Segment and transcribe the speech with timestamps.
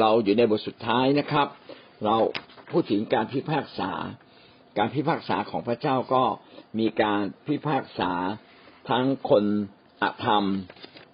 [0.00, 1.46] เราอยู่ในบทสุดท้ายนะครับ
[2.04, 2.16] เรา
[2.70, 3.90] พูดถึงการพิพากษา
[4.78, 6.24] การพิพากษาของพระเจ้าก็
[6.78, 8.12] มีการพิพากษา
[8.90, 9.44] ทั้งคน
[10.02, 10.44] อธรรม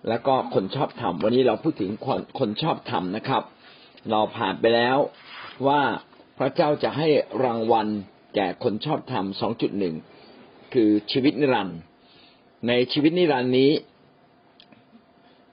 [0.08, 3.42] และก็คนชอบธรรม วันนี้เราพูดถึงคนคนชอบธรรมนะครับ
[4.10, 4.98] เราผ่านไปแล้ว
[5.66, 5.82] ว่า
[6.38, 7.08] พระเจ้าจะให้
[7.44, 7.86] รางวัล
[8.34, 9.94] แก่คนชอบธรรมสองจุดหนึ่ง
[10.72, 11.78] คือชีวิตนิรันดร์
[12.68, 13.70] ในชีวิตนิรันดร์นี้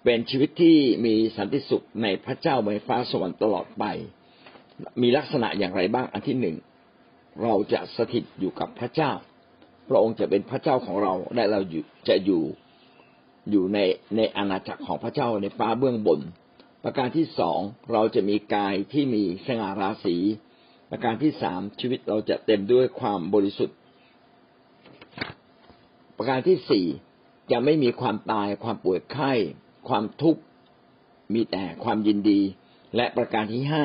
[0.05, 3.84] เป็นชีวิตที่มีสันติสุขในพระเจ้าบนฟ้าสวรรค์ตลอดไป
[5.02, 6.55] มีลักษณะอย่างไรบ้างอันที่หนึ่ง
[7.44, 9.12] เราจะสถิตอยู่กับพระเจ้า
[9.90, 11.59] พระองค์จะเป็นพระเจ้าของเราและเรา
[12.08, 12.44] จะอยู่
[13.52, 13.80] อยู่ใน
[14.16, 16.20] ในอาณาจักรของพระเจ้าในฟ้าเบื้องบน
[16.84, 17.59] ประการที่สอง
[17.92, 20.17] เราจะมีกายที่มีสง่าราศี
[20.92, 23.78] ประการที่สามชีวิตเราจะเต็มด้วยความบริสุทธิ์
[26.17, 26.86] ประการที่สี่
[27.52, 29.34] จะไม่มีความตายความป่วยไข้
[29.89, 30.41] ความทุกข์
[31.33, 32.39] มีแต่ความยินดี
[32.95, 33.83] และประการที่ห้า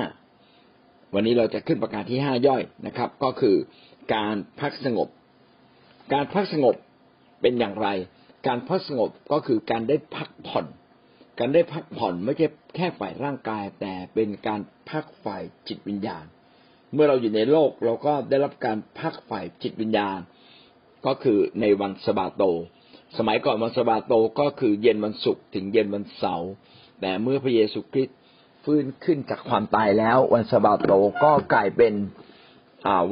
[1.15, 3.57] วันนี้เราจะขึ้นประการที่ห้าย่อยนะครับ ก็คือ
[4.15, 5.09] การพักสงบ
[6.13, 6.75] การพักสงบ
[7.41, 7.89] เป็นอย่างไร
[8.47, 10.67] การพักสงบก็คือการได้พักผ่อน
[11.39, 16.25] การได้พักผ่อนไม่ใช่แค่ฝ่ายร่างกาย แต่เป็นการพักฝ่ายจิตวิญญาณ
[16.93, 20.19] เมื่อเราอยู่ในโลกเราก็ได้รับการพักฝ่ายจิตวิญญาณ
[21.07, 22.43] ก็คือในวันสบาโต
[23.19, 26.51] สมัยก่อนวันสบาโตก็คือเย็นวันศุกร์ถึงเย็นวันเสาร์
[27.01, 28.17] แต่เมื่อพระเยซูคริสต์
[28.65, 30.93] ฟื้นขึ้นจากความตายแล้ว วันสบาโต
[31.25, 31.95] ก็กลายเป็น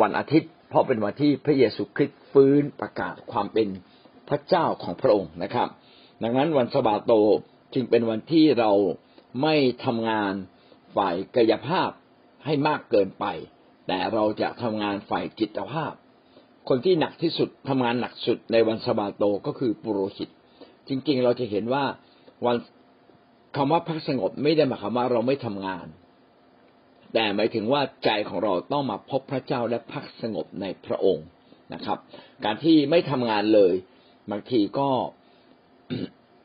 [0.01, 3.69] วันอาทิตย์ เพราะเป็นวันที่พระเยซูคริสต์ฟื้นประกาศความเป็น
[4.29, 5.69] พระเจ้าของพระองค์นะครับ
[6.23, 7.13] ดังนั้นวันสบาโต
[7.75, 8.73] จึงเป็นวันที่เรา
[9.43, 9.55] ไม่
[9.85, 10.33] ทำงาน
[10.97, 11.91] ฝ่ายกายภาพ
[12.45, 13.27] ให้มากเกินไป
[13.87, 15.93] แต่เราจะทำงานฝ่ายจิตภาพ
[16.69, 20.29] คนที่หนักที่สุดทำงานหนักสุดในวันสบาโตก็คือปุโรหิต
[20.89, 21.85] จริง ๆ เราจะเห็นว่า
[22.47, 22.57] วัน
[23.57, 25.87] คำว่าพักสงบไม่ได้หมายความว่าเราไม่ทำงาน
[27.13, 31.27] แต่หมายถึงว่าใจของเราต้องมาพบพระเจ้าและพักสงบในพระองค์
[31.75, 31.99] นะครับ
[32.45, 33.75] การที่ไม่ทำงานเลย
[34.31, 34.89] บางทีก็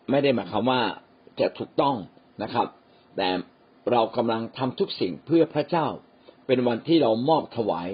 [0.10, 0.82] ไม่ได้หมายความว่า
[1.40, 1.96] จะถูกต้อง
[2.44, 2.68] นะครับ
[3.18, 3.30] แต่
[3.92, 5.88] เรากำลังทำทุกสิ่งเพื่อพระเจ้า
[6.48, 7.90] เป็นวันที่เรามอบถวาย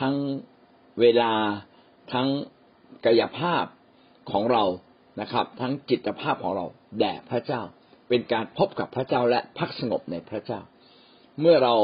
[0.00, 0.14] ทั้ง
[1.00, 1.32] เวลา
[2.12, 2.28] ทั้ง
[3.06, 3.64] กายภาพ
[4.30, 4.64] ของเรา
[5.20, 6.66] นะครับ ทั้งจิตภาพของเรา
[6.98, 7.62] แด่พระเจ้า
[8.08, 10.60] เป็นการพบกับพระเจ้าและพักสงบในพระเจ้า
[11.40, 11.74] เมื่อเรา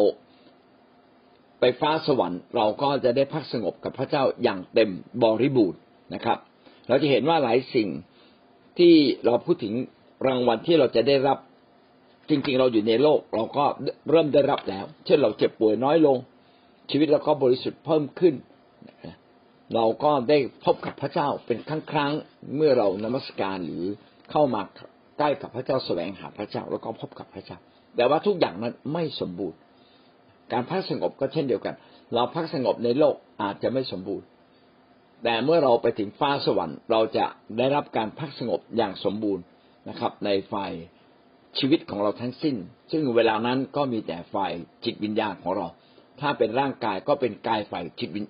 [1.61, 4.91] ไปฟ้าสวรรค์ เราก็จะได้พักสงบกับพระเจ้าอย่างเต็ม
[5.23, 5.81] บริบูรณ์
[6.15, 6.39] นะครับ
[6.89, 7.89] เราจะเห็นว่าหลายสิ่ง
[8.79, 8.95] ที่
[9.25, 9.75] เราพูดถึง
[10.27, 11.39] รางวัลที่เราจะได้รับ
[12.29, 13.65] จริง ๆ เราอยู่ในโลก เราก็
[14.11, 16.17] เริ่มได้รับแล้ว เช่นเราเจ็บป่วยน้อยลง
[16.91, 18.35] ชีวิตเราก็บริสุทธิ์เพิ่มขึ้น
[19.75, 22.13] เราก็ได้พบกับพระเจ้าเป็นครั้งครั้ง
[22.57, 23.85] เมื่อเรานมัสการหรือ
[24.31, 24.63] เข้ามา
[25.19, 27.59] ใกล้กับพระเจ้าแสวงหาพระเจ้า แล้วก็พบกับพระเจ้า
[27.97, 29.59] แต่ว่าทุกอย่างนั้นไม่สมบูรณ์
[30.53, 31.75] การพักสงบก็เช่นเดียวกัน
[32.15, 34.27] เราพักสงบในโลกอาจจะไม่สมบูรณ์
[35.25, 37.25] แต่เมื่อเราไปถึงฟ้าสวรรค์ เราจะ
[37.59, 39.43] ได้รับการพักสงบอย่างสมบูรณ์
[39.89, 40.73] นะครับ ในฝ่าย
[41.59, 42.57] ชีวิตของเราทั้งสิ้น
[42.93, 44.53] ซึ่งเวลานั้นก็มีแต่ฝ่าย
[44.85, 45.67] จิตวิญญาณของเรา
[46.21, 48.27] ถ้าเป็นร่างกายก็เป็นกายฝ่ายจิตวิญ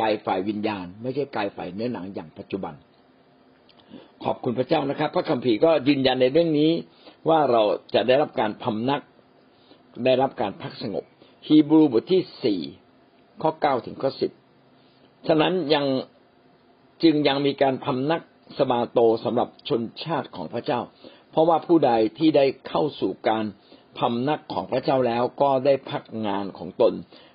[0.00, 2.74] กายฝ่ายวิญญาณ ไม่ใช่กายฝ่ายเนื้อหนังอย่างปัจจุบัน
[4.24, 6.70] ขอบคุณพระเจ้านะครับ พระคัมภีร์ก็ยืนยันในเรื่องนี้
[7.28, 7.62] ว่าเรา
[7.94, 9.02] จะได้รับการพำนัก
[10.04, 11.04] ได้รับการพักสงบ
[11.46, 12.60] ฮีบรูบทที่สี่
[13.42, 14.30] ข้อเก้าถึงข้อสิบ
[15.26, 15.84] ฉะนั้นยัง
[17.02, 18.22] จึงยังมีการพำนัก
[18.58, 20.80] สมาโตสำหรับชนชาติของพระเจ้า
[21.30, 23.44] เพราะว่าผู้ใดที่ได้เข้าสู่การ
[23.98, 26.92] พำนักของพระเจ้าแล้วก็ได้พักงานของตน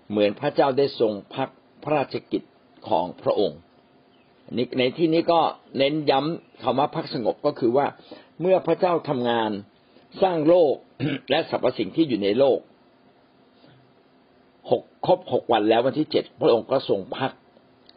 [0.10, 1.50] เหมือนพระเจ้าได้ทรงพัก
[1.84, 2.42] พระราชกิจ
[2.88, 3.60] ของพระองค์
[4.80, 5.40] ในที่นี้ก็
[5.78, 7.86] เน้นย้ำคำว่าพักสงบก็คือว่า
[8.42, 9.52] เมื่อพระเจ้าทำงาน
[10.22, 10.74] สร้างโลก
[11.30, 12.60] และสรรพสิ่งที่อยู่ในโลก
[14.72, 17.32] หกครบหกวันแล้ววันที่เจ็ดพระองค์ก็ทรงพัก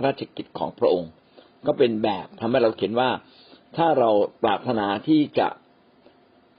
[0.05, 1.11] ราชกิจของพระองค์
[1.67, 3.11] ก็เป็นแบบทำให้เราเห็นว่า
[3.77, 4.11] ถ้าเรา
[4.43, 5.49] ปรารถนาที่จะ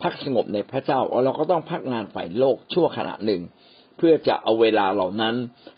[0.01, 3.41] พักสงบในพระเจ้า เราก็ต้องพักงานฝ่ายโลกชั่วขณะหนึ่ง
[3.97, 5.35] เพื่อจะเอาเวลาเหล่านั้น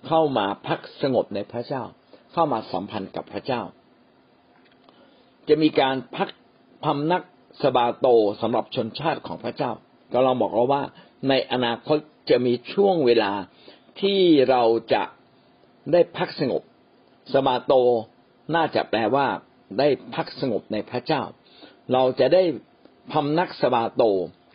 [0.08, 1.84] เข้ามาพักสงบในพระเจ้า
[2.40, 3.62] เข้ามาสัมพันธ์กับพระเจ้า
[5.48, 6.30] จะมีการพัก
[6.84, 7.24] พำนัก
[7.64, 8.08] สบาโต
[8.42, 9.72] สำหรับชนชาติของพระเจ้า
[10.12, 10.84] ก็เราบอกเราว่า
[11.30, 11.98] ในอนาคต
[12.30, 13.32] จะมีช่วงเวลา
[14.02, 14.64] ที่เรา
[14.94, 15.04] จะ
[15.92, 16.62] ได้พักสงบ
[17.34, 17.74] สบาโต
[18.56, 19.28] น่าจะแปลว่า
[19.80, 21.22] ได้พักสงบในพระเจ้า
[21.94, 22.44] เราจะได้
[23.12, 24.04] พำนักสบาโต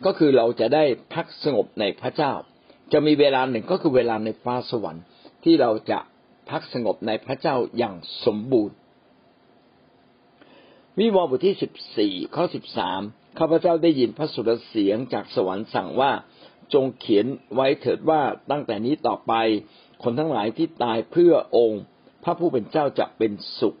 [0.05, 0.83] ก็คือเราจะได้
[1.13, 2.31] พักสงบในพระเจ้า
[2.93, 5.03] จะมีเวลาหนึ่งก็คือเวลาในฟ้าสวรรค์
[5.43, 5.99] ที่เราจะ
[6.49, 7.95] พักสงบในพระเจ้าอย่าง
[8.25, 8.75] สมบูรณ์
[10.99, 13.01] วิวรณ์บทที่สิบสี่ข้อสิบสาม
[13.39, 16.11] ข้าพเจ้าได้ยินพระสุรเสียงจากสวรรค์สั่งว่า
[16.73, 17.25] จงเขียน
[17.55, 19.33] ไว้เถิดว่าตั้งแต่นี้ต่อไป
[20.03, 21.83] คนทั้งหลายที่ตายเพื่อองค์
[22.23, 23.75] พระผู้เป็นเจ้าจะเป็นสุข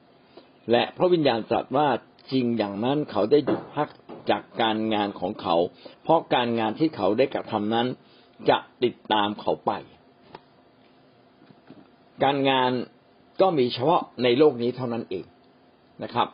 [0.71, 1.87] และพระวิญญาณตรัสว่า
[2.31, 3.89] จริงอย่างนั้นเขาได้หยุดพัก
[4.29, 5.55] จากการงานของเขา
[6.03, 7.87] เพราะการงานที่เขาได้กระทำนั้น
[8.49, 9.71] จะติดตามเขาไป
[12.23, 12.71] การงาน
[13.41, 15.25] ก็มีเฉพาะในโลกนี้เท่านั้นเอง
[16.03, 16.27] นะครับ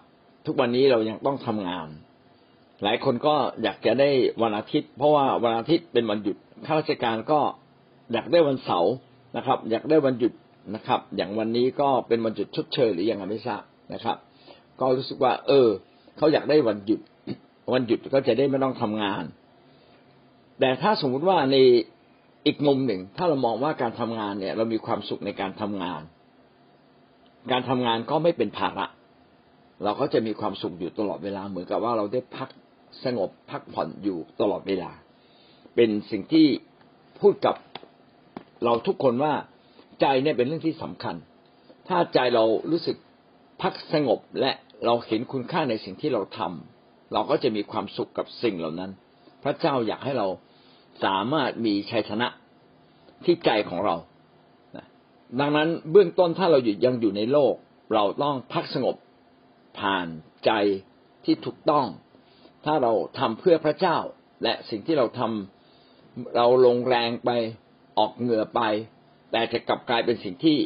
[0.46, 1.88] ทุกวันนี้เรายังต้องทำงาน
[2.84, 4.10] หลายคนก็อยากจะได้
[4.42, 7.40] วันอาทิตย์ เพราะว่าวันอาทิตย์เป็นวันหยุดข้าราชการก็
[8.14, 8.94] อยากได้วันเสาร์
[9.38, 10.34] นะครับ อยากได้วันหยุด
[10.76, 14.18] นะครับ อย่างวันนี้ก็เป็นวันหยุดชดเชยหรือยังไงไม่ทราบนะครับ
[14.80, 15.68] ก็รู้สึกว่า เออ
[16.18, 17.02] เขาอยากได้วันหยุด
[17.74, 19.24] วันหยุดก็จะได้ไม่ต้องทำงาน
[20.60, 21.58] แต่ถ้าสมมุติว่าใน
[22.46, 26.02] อีกมุมหนึ่ง ถ้าเรามองว่าการทำงานเนี่ย เรามีความสุขในการทำงาน
[27.52, 28.86] การทำงานก็ไม่เป็นภาระ
[29.84, 32.50] เราก็จะมีความสุขอยู่ตลอดเวลาเหมือนกับว่าเราได้พัก
[33.04, 34.92] สงบพักผ่อนอยู่ตลอดเวลา
[35.76, 36.48] เป็นสิ่งที่
[37.22, 37.56] พูดกับ
[38.64, 39.34] เราทุกคนว่า
[40.02, 41.16] ใจเนี่ยเป็นเรื่องที่สำคัญ
[41.88, 42.98] ถ้าใจเรารู้สึก
[43.62, 44.52] พักสงบและ
[44.86, 48.92] เราเห็นคุณค่าในสิ่งที่เราทำเราก็จะมีความสุขกับสิ่งเหล่านั้น
[49.44, 50.28] พระเจ้าอยากให้เรา
[51.04, 52.28] สามารถมีชัยชนะ
[53.26, 53.96] ที่ใจของเรา
[55.40, 57.54] ดังนั้นเบื้องต้นถ้าเราอยู่ยังอยู่ในโลก
[57.94, 58.96] เราต้องพักสงบ
[59.80, 60.08] ผ่าน
[60.46, 60.52] ใจ
[61.26, 61.86] ที่ถูกต้อง
[62.66, 63.98] ถ้าเราทำเพื่อพระเจ้า
[64.44, 67.30] และสิ่งที่เราทำเราลงแรงไป
[67.98, 68.62] ออกเหงื่อไป
[69.32, 70.58] แต่จะกลับกลายเป็นสิ่งที่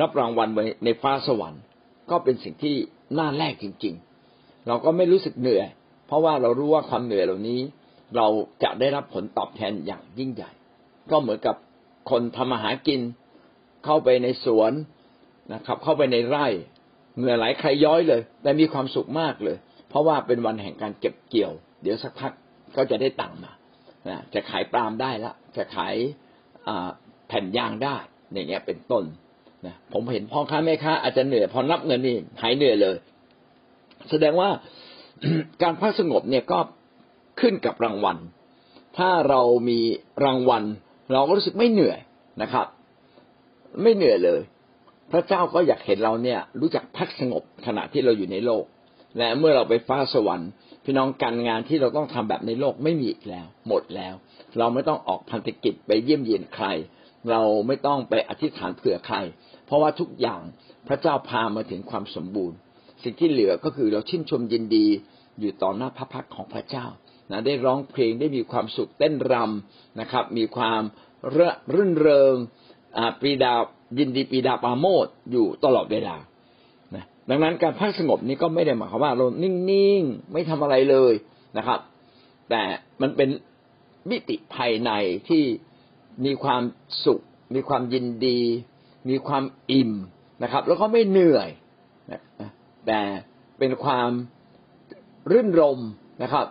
[0.00, 0.48] รับรางวัล
[0.84, 1.62] ในฟ้าสวรรค์
[2.10, 2.76] ก็เป็นสิ่งที่
[3.18, 3.94] น่าแลกจริง
[4.30, 5.66] ๆ เราก็ไม่รู้สึกเหนื่อย
[6.06, 7.60] เพราะว่าเรารู้ว่าความเหนื่อยเหล่านี้
[8.16, 8.26] เรา
[8.62, 10.50] จะได้รับผลตอบแทนอย่างยิ่งใหญ่
[11.10, 11.56] ก็เหมือนกับ
[12.10, 13.00] คนทำมาหากิน
[13.84, 14.72] เข้าไปในสวน
[15.52, 16.46] นะครับ เข้าไปในไร่
[17.16, 19.56] เหงื่อไหลใครย้อยเลยแต่มีความสุขมากเลย
[19.88, 21.52] เพราะว่าเป็นวันแห่งการเก็บเกี่ยว
[21.82, 22.32] เดี๋ยวสักพัก
[22.76, 23.52] ก็จะได้ตังค์มา
[24.34, 25.94] จะขายปลาล์มได้ละ จะขาย
[27.28, 27.96] แผ่นยางได้
[28.32, 29.04] อย่างเงี้ยเป็นต้น
[29.66, 32.96] นะผมเห็นพ่อค้าแม่ค้าอาจจะเหนื่อยพอนับเงินนี่หายเหนื่อยเลย
[34.10, 34.50] แสดงว่า
[35.62, 36.58] การพักสงบเนี่ยก็
[37.40, 38.18] ขึ้นกับรางวัล
[38.96, 39.80] ถ้าเรามี
[40.24, 40.64] รางวัล
[41.12, 41.98] เราก็รู้สึกไม่เหนื่อย
[42.42, 42.66] นะครับ
[43.82, 44.40] ไม่เหนื่อยเลย
[45.12, 48.64] พระเจ้าก็อยากเห็นเราเนี่ย รู้จักพักสงบขณะที่เราอยู่ในโลก
[49.18, 50.50] และเมื่อเราไปฟ้าสวรรค์
[50.84, 54.14] พี่น้องการงานที่เราต้องทำแบบในโลกไม่มีอีกแล้ว หมดแล้ว
[54.58, 56.66] เราไม่ต้องออกพันธกิจไปเยี่ยมเยียนใคร
[57.30, 59.16] เราไม่ต้องไปอธิษฐานเผื่อใคร
[59.66, 60.40] เพราะว่าทุกอย่าง
[60.88, 62.56] พระเจ้าพามาถึงความสมบูรณ์
[63.02, 64.86] สิ่งที่เหลือก็คือเราชื่นชมยินดี
[65.40, 66.86] อยู่ต่อหน้าพระพักของพระเจ้า
[67.30, 70.82] นะได้ร้องเพลงได้มีความสุขเต้นรำนะครับ มีความ
[71.74, 72.34] รื่นเริง
[73.20, 73.54] ปีดา
[73.98, 76.16] ยินดีปีดาปาโมดอยู่ตลอดเวลา
[76.94, 81.12] นะดังนั้นการพักสงบนี้ก็ไม่ได้หมายความว่าเรานิ่งๆไม่ทำอะไรเลย
[81.58, 81.80] นะครับ
[82.50, 82.62] แต่
[83.00, 83.28] มันเป็น
[84.10, 84.90] มิติภายใน
[85.28, 85.42] ที่
[86.24, 86.62] มีความ
[87.04, 87.20] สุข
[87.54, 88.40] มีความยินดี
[89.08, 89.92] มีความอิ่ม
[90.42, 91.48] นะครับ แล้วก็ไม่เหนื่อย
[92.10, 92.20] นะ
[92.86, 93.00] แต่
[93.58, 94.10] เป็นความ
[95.30, 95.80] รื่นรม
[96.22, 96.46] นะครับ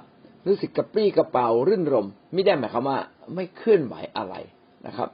[0.47, 2.99] รู้สึกกระปรี้กระเป๋ารื่นรมไม่ได้หมายความว่า
[3.35, 4.35] ไม่เคลื่อนไหวอะไร
[4.87, 5.09] นะครับ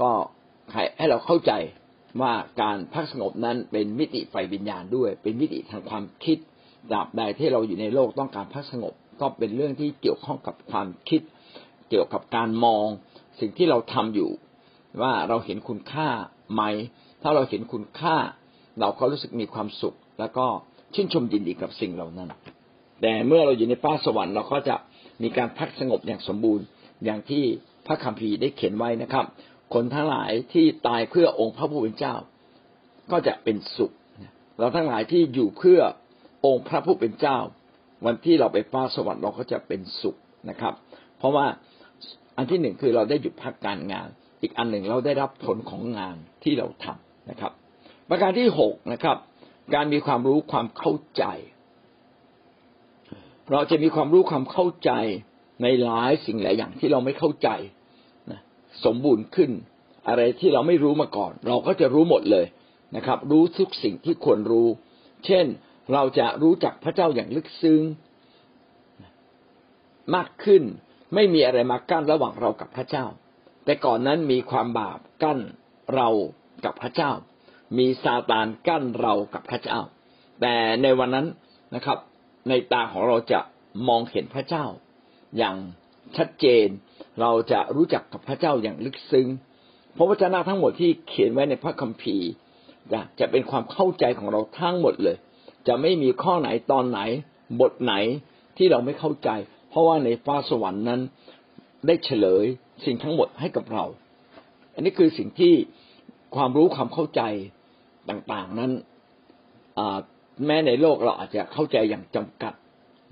[0.00, 0.10] ก็
[0.98, 1.52] ให้เราเข้าใจ
[2.20, 2.32] ว่า
[2.62, 6.38] การพักสงบนั้นเป็นมิติไฟวิญญาณด้วย เป็นมิติทางความคิด
[6.92, 11.20] ดาบใดที่เราอยู่ในโลกต้องการพักสงบ ก็เป็นเรื่องที่เกี่ยวข้องกับความคิด
[11.90, 12.86] เกี่ยวกับการมอง
[13.40, 14.30] สิ่งที่เราทำอยู่
[15.02, 16.08] ว่าเราเห็นคุณค่า
[16.54, 16.62] ไหม
[17.22, 18.16] ถ้าเราเห็นคุณค่า
[18.80, 20.46] เราก็รู้สึกมีความสุข แล้วก็
[20.94, 22.28] ชื่นชมยินดีกับสิ่งเหล่านั้น
[23.02, 24.76] แต่เมื่อเราอยู่ในฟ้าสวรรค์เราก็จะ
[25.22, 26.64] มีการพักสงบอย่างสมบูรณ์
[27.04, 27.44] อย่างที่
[27.86, 29.24] พระคัมภีร์ได้เขียนไว้นะครับ
[29.74, 32.14] คนทั้งหลายที่ตายเพื่อองค์พระผู้เป็นเจ้า
[33.10, 33.92] ก็จะเป็นสุข
[34.58, 35.80] เราทั้งหลายที่อยู่เพื่อ
[36.46, 37.38] องค์พระผู้เป็นเจ้า
[38.06, 40.16] วันที่เราไปฟ้าสวรรค์เราก็จะเป็นสุข
[40.50, 40.74] นะครับ
[41.18, 41.46] เพราะว่า
[42.36, 44.08] อันที่หนึ่งคือเราได้หยุดพักการงาน
[44.42, 47.52] อีกอันหนึ่งเราได้รับผลของงานที่เราทำนะครับ
[48.10, 49.16] ประการที่หกนะครับ
[49.74, 51.24] การมีความรู้ความเข้าใจ
[53.52, 54.90] เราจะมีความรู้ความเข้าใจ
[55.62, 57.48] ในหลายสิ่งหลายอย่างที่เราไม่เข้าใจ
[58.30, 58.40] นะ
[58.84, 59.50] สมบูรณ์ขึ้น
[60.08, 62.46] อะไรที่เราไม่รู้มาก่อน เราก็จะรู้หมดเลย
[62.96, 64.68] นะครับ รู้ทุกสิ่งที่ควรรู้
[65.26, 65.46] เช่น
[65.92, 67.82] เราจะรู้จักพระเจ้าอย่างลึกซึ้ง
[70.14, 70.62] มากขึ้น
[71.14, 73.06] ไม่มีอะไรมากั้นระหว่างเรากับพระเจ้า
[73.64, 75.38] แต่ก่อนนั้นมีความบาปกั้น
[75.94, 76.08] เรา
[76.64, 77.12] กับพระเจ้า
[77.78, 79.78] มีซาตานกั้นเรากับพระเจ้า
[80.40, 81.26] แต่ในวันนั้น
[81.74, 81.98] นะครับ
[82.48, 83.40] ในตาของเราจะ
[83.88, 84.64] มองเห็นพระเจ้า
[85.38, 85.56] อย่าง
[86.16, 86.66] ชัดเจน
[87.20, 89.28] เราจะรู้จักกับพระเจ้าอย่างลึกซึ้ง
[89.96, 92.28] พระวจนะทั้งหมดที่เขียนไว้ในพระคัมภีร์
[93.20, 95.16] จะเป็นความเข้าใจของเราทั้งหมดเลย
[95.68, 97.00] จะไม่มีข้อไหนตอนไหน
[97.60, 97.94] บทไหน
[98.56, 99.30] ที่เราไม่เข้าใจ
[99.70, 101.00] เพราะว่าในฟ้าสวรรค์นั้น
[101.86, 102.44] ได้เฉลย
[102.84, 103.84] สิ่งทั้งหมดให้กับเรา
[104.74, 105.54] อันนี้คือสิ่งที่
[106.36, 107.22] ความรู้ความเข้าใจ
[108.08, 108.72] ต่างๆนั้น
[110.44, 112.54] แม้ในโลกเราอาจจะเข้าใจอย่างจำกัด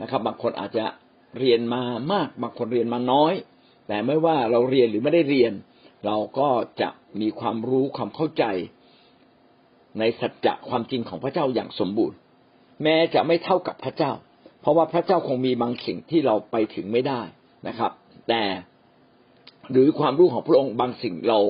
[0.01, 0.85] นะครับ บางคนอาจจะ
[1.39, 3.35] เรียนมามากบางคนเรียนมาน้อย
[3.89, 5.53] แต่ไม่ว่าเราเรียนหรือไม่ได้เรียน
[6.07, 6.49] เราก็
[6.81, 6.89] จะ
[7.21, 8.45] มีความรู้ความเข้าใจ
[9.99, 12.17] ในสัจจะความจริงของพระเจ้าอย่างสมบูรณ์
[12.83, 14.13] แม้จะไม่เท่ากับพระเจ้า
[14.61, 17.21] เพราะว่าพระเจ้าคงมีบางสิ่งที่เราไปถึงไม่ได้
[17.69, 17.93] นะครับ
[18.29, 18.43] แต่
[19.73, 21.41] หรือความรู้ของพระองค์บางสิ่งเรา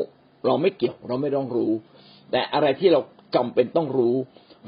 [0.46, 1.72] เราไม่เกี่ยวเราไม่ต้องรู้
[2.30, 3.00] แต่อะไรที่เรา
[3.34, 4.16] จำเป็นต้องรู้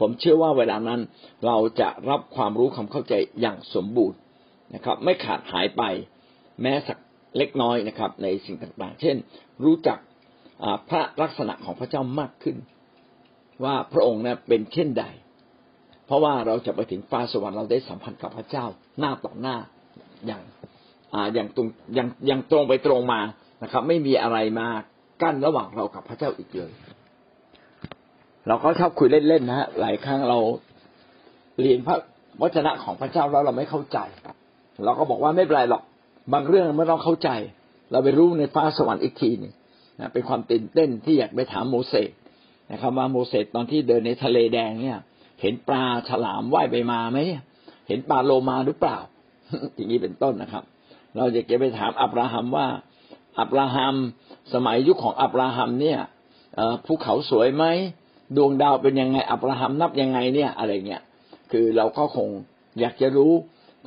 [0.00, 1.00] ผมเชื่อว่าเวลานั้น
[1.46, 4.18] เราจะรับความรู้ความเข้าใจอย่างสมบูรณ์
[4.74, 5.82] นะครับ ไม่ขาดหายไป
[6.62, 6.98] แม้สัก
[7.38, 9.16] เล็กน้อยนะครับ ในสิ่งต่างๆ เช่น
[9.64, 9.98] รู้จัก
[10.88, 12.56] พระลักษณะของพระเจ้ามากขึ้น
[13.64, 15.04] ว่าพระองค์นะเป็นเช่นใด
[16.06, 18.64] เพราะว่าเราจะไปถึงฟ้าสวรรค์เราได้สัมพันธ์กับพระเจ้า
[18.98, 19.56] หน้าต่อหน้า
[20.26, 20.42] อย่าง
[21.14, 23.20] อ่าอย่างตรงอย่างอย่างตรงไปตรงมา
[23.62, 24.68] นะครับ ไม่มีอะไรมา
[25.22, 26.72] กั้นระหว่างเรากับพระเจ้าอีกเลย
[28.48, 30.38] เราก็ชอบคุยเล่นๆนะฮะหลายครั้งเรา
[31.60, 31.96] เรียนพระ
[32.40, 33.98] วจนะของพระเจ้าแล้วเราไม่เข้าใจ
[34.84, 35.82] เราก็บอกว่าไม่เป็นไรหรอก
[36.32, 37.30] บางเรื่องไม่ต้องเข้าใจ
[37.90, 39.52] เราไปรู้ในฟ้าสวรรค์อีกทีนึง
[40.00, 42.10] นะเป็นความตื่นเต้นที่อยากไปถามโมเสส
[42.72, 44.98] นะครับว่าโมเสสตอนที่เดินในทะเลแดงเนี่ย
[45.40, 47.18] เห็นปลาฉลามว่ายไปมาไหม
[47.88, 48.98] เห็นปลาโลมาหรือเปล่า
[49.74, 50.64] อย่างนี้เป็นต้นนะครับ
[51.16, 52.66] เราอยากจะไปถามอับราฮัมว่า
[53.38, 53.94] อับราฮัม
[54.54, 55.98] สมัยยุคของอับราฮัมเนี่ย
[56.86, 57.64] ภูเขาสวยไหม
[58.36, 61.02] ดวงดาวเป็นยังไงอับราฮัมนับยังไงเนี่ยอะไรเงี้ย
[61.52, 62.28] คือเราก็คง
[62.80, 63.32] อยากจะรู้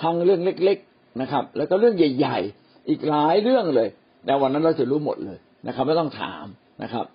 [0.02, 3.90] ทั้งเรื่องเล็ก ๆนะครับ แล้วก็เรื่องใหญ่ ๆ อีกหลายเรื่องเลย
[4.26, 6.46] แต่วันนั้นเราจะรู้หมดเลยนะครับ ไม่ต้องถาม
[6.84, 7.06] นะครับ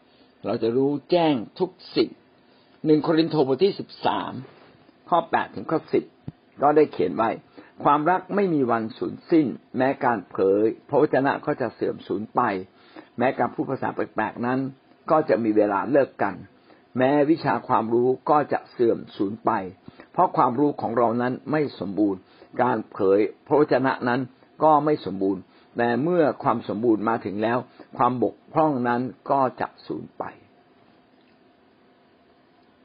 [0.46, 2.10] เราจะรู้แจ้งทุกสิ่ง
[2.86, 4.32] หนึ่งโครินธ์บทที่สิบสาม
[5.08, 6.04] ข้อแปดถึงข้อสิบ
[6.62, 7.30] ก็ได้เขียนไว้
[7.84, 12.40] ความรักไม่มีวันสูญสิ้น แม้การเผยพระวจนะก็จะเสื่อมสูญไป
[13.18, 14.58] แม้การพูดภาษาแปลกๆนั้น
[15.10, 16.34] ก็จะมีเวลาเลิกกัน
[16.98, 19.50] แม้วิชาความรู้ก็จะเสื่อมสูญไป
[20.12, 22.20] เพราะความรู้ของเรานั้นไม่สมบูรณ์
[22.62, 24.20] การเผยพระวจนะนั้น
[24.64, 25.42] ก็ไม่สมบูรณ์
[25.76, 27.58] แต่เมื่อความสมบูรณ์มาถึงแล้ว
[27.96, 30.24] ความบกพร่องนั้นก็จะสูญไป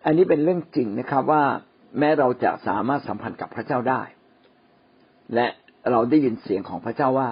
[0.06, 1.44] อันนี้เป็นเรื่องจริงนะครับว่า
[2.00, 4.02] แม้เราจะสามารถสัมพันธ์กับพระเจ้าได้
[5.36, 5.48] และ
[5.92, 7.30] เราได้ยินเสียงของพระเจ้าว่า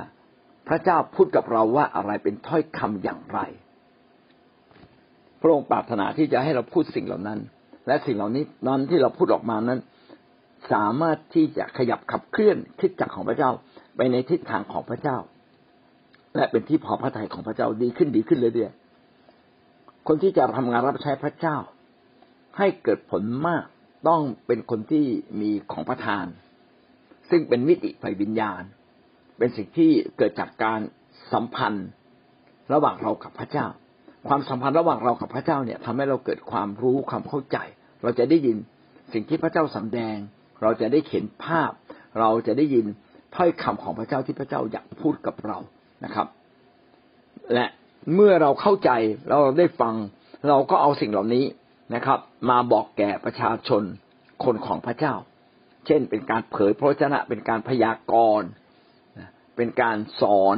[0.67, 3.39] พระเจ้าพูดกับเราว่าอะไรเป็นถ้อยคำอย่างไร
[5.47, 7.39] ระองค์ปรารถนาที่จะให้เราพูดสิ่งเหล่านั้น
[7.87, 9.79] และสิ่งเหล่านี้นั้นที่เราพูดออกมานั้น
[10.71, 13.51] สามารถที่จะขยับขับเคลื่อนทิศจักรของพระเจ้า
[13.95, 15.17] ไปในทิศทางของพระเจ้า
[16.35, 21.57] และเป็นที่พอพระทัยของพระเจ้าดีขึ้นดีขึ้นเรื่อยๆคนที่จะทำงานรับใช้พระเจ้า
[22.57, 23.65] ให้เกิดผลมาก
[24.07, 25.05] ต้องเป็นคนที่
[25.41, 26.25] มีของประทาน
[27.29, 28.61] ซึ่งเป็นมิติฝ่ายวิญญาณ
[29.37, 30.79] เป็นสิ่งที่เกิดจากการ
[31.31, 31.87] สัมพันธ์
[32.73, 33.67] ระหว่างเรากับพระเจ้า
[34.27, 37.57] ความสัมพันธ์ระหว่างเรากับพระเจ้าเนี่ยทำให้เราเกิดความรู้ความเข้าใจ
[38.03, 38.57] เราจะได้ยิน
[39.13, 40.15] สิ่งที่พระเจ้าสำแดง
[40.61, 41.71] เราจะได้เห็นภาพ
[42.19, 42.85] เราจะได้ยิน
[43.35, 45.57] ถ้อยคำของพระเจ้าที่พระเจ้าอยากพูดกับเรา
[46.05, 46.27] นะครับ
[47.53, 47.65] และ
[48.13, 48.91] เมื่อเราเข้าใจ
[49.29, 49.95] เราได้ฟัง
[50.47, 51.45] เราก็เอาสิ่งเหล่านี้
[51.95, 52.19] นะครับ
[52.49, 53.83] มาบอกแก่ประชาชน
[54.43, 55.13] คนของพระเจ้า
[55.85, 58.49] เช่น เป็นการเผยพระชนะเป็นการพยากรณ์
[59.55, 60.57] เป็นการสอน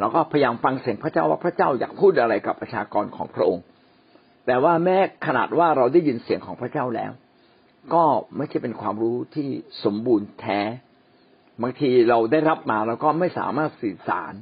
[0.00, 3.64] เราก็พยายามฟังเสียงพระเจ้าว่าพระเจ้าอยากพูดอะไรกับประชากรของพระองค์
[4.46, 7.12] แต่ว่าแม้ขนาดว่าเราได้ยินเสียงของพระเจ้าแล้ว
[7.94, 8.04] ก็
[8.36, 9.48] ไม่ใช่เป็นความรู้ที่
[9.84, 10.60] สมบูรณ์แท้
[11.62, 14.32] บางทีเราได้รับมาเราก็ไม่สามารถสื่อสาร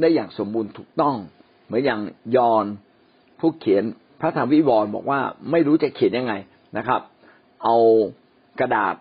[0.00, 1.16] ได้อย่างสมบูรณ์ถูกต้อง
[1.66, 2.00] เหมือนอย่าง
[2.36, 2.64] ยอน
[3.40, 3.84] ผู้เขียน
[4.20, 5.20] พระธรรมวิวรณ์บอกว่า
[5.50, 6.34] ไม่รู้จะเขียนยังไง
[6.78, 7.00] นะครับ
[7.64, 7.76] เอา
[8.60, 8.94] กระดาษ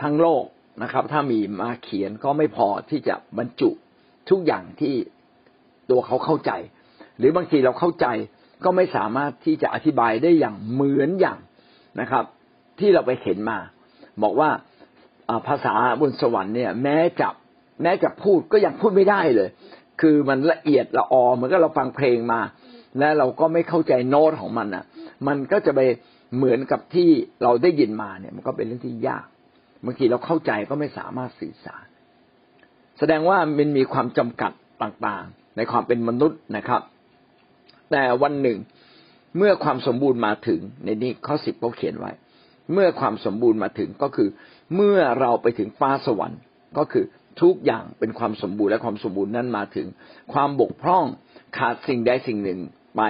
[0.00, 0.44] ทั้งโลก
[0.82, 3.70] นะครับ ถ้ามีมาเขียนก็ไม่พอที่จะบรรจุ
[4.32, 4.94] ทุกอย่างที่
[5.90, 6.52] ตัวเขาเข้าใจ
[7.18, 8.06] หรือบางทีเราเข้าใจ
[8.64, 11.38] ก็ไม่สามารถที่จะอธิบายได้อย่างเหมือนอย่าง
[12.00, 12.24] นะครับ
[12.78, 13.58] ที่เราไปเห็นมา
[14.22, 14.50] บอกว่า
[15.48, 17.28] ภาษาบนสวรรค์เนี่ย แม้จะ
[17.82, 19.48] แม้จะพูดก็ยังพูดไม่ได้เลย
[20.00, 22.40] คือมันละเอียดละออเหมือนกับเราฟังเพลงมา
[22.98, 24.84] และเราก็ไม่เข้าใจโน้ตของมันอะ
[25.28, 25.80] มันก็จะไป
[26.36, 27.08] เหมือนกับที่
[27.42, 29.26] เราได้ยินมาเนี่ย มันก็เป็นเรื่องที่ยาก
[29.84, 31.84] บางทีเราเข้าใจก็ไม่สามารถสื่อสาร
[33.04, 36.82] แสดงว่ามันมีความจำกัดต่างๆ ในความเป็นมนุษย์นะครับ
[37.90, 38.58] แต่วันหนึ่ง
[39.36, 42.12] เมื่อความสมบูรณ์มาถึง ในนี้ข้อสิบเขาเขียนไว้
[42.72, 44.28] เมื่อความสมบูรณ์มาถึงก็คือ
[44.74, 46.40] เมื่อเราไปถึงฟ้าสวรรค์
[46.78, 47.04] ก็คือ
[47.42, 49.86] ทุกอย่างเป็นความสมบูรณ์และความสมบูรณ์นั้นมาถึง
[50.32, 51.04] ความบกพร่อง
[51.58, 52.60] ขาดสิ่งใดสิ่งหนึ่ง
[52.96, 53.02] ไป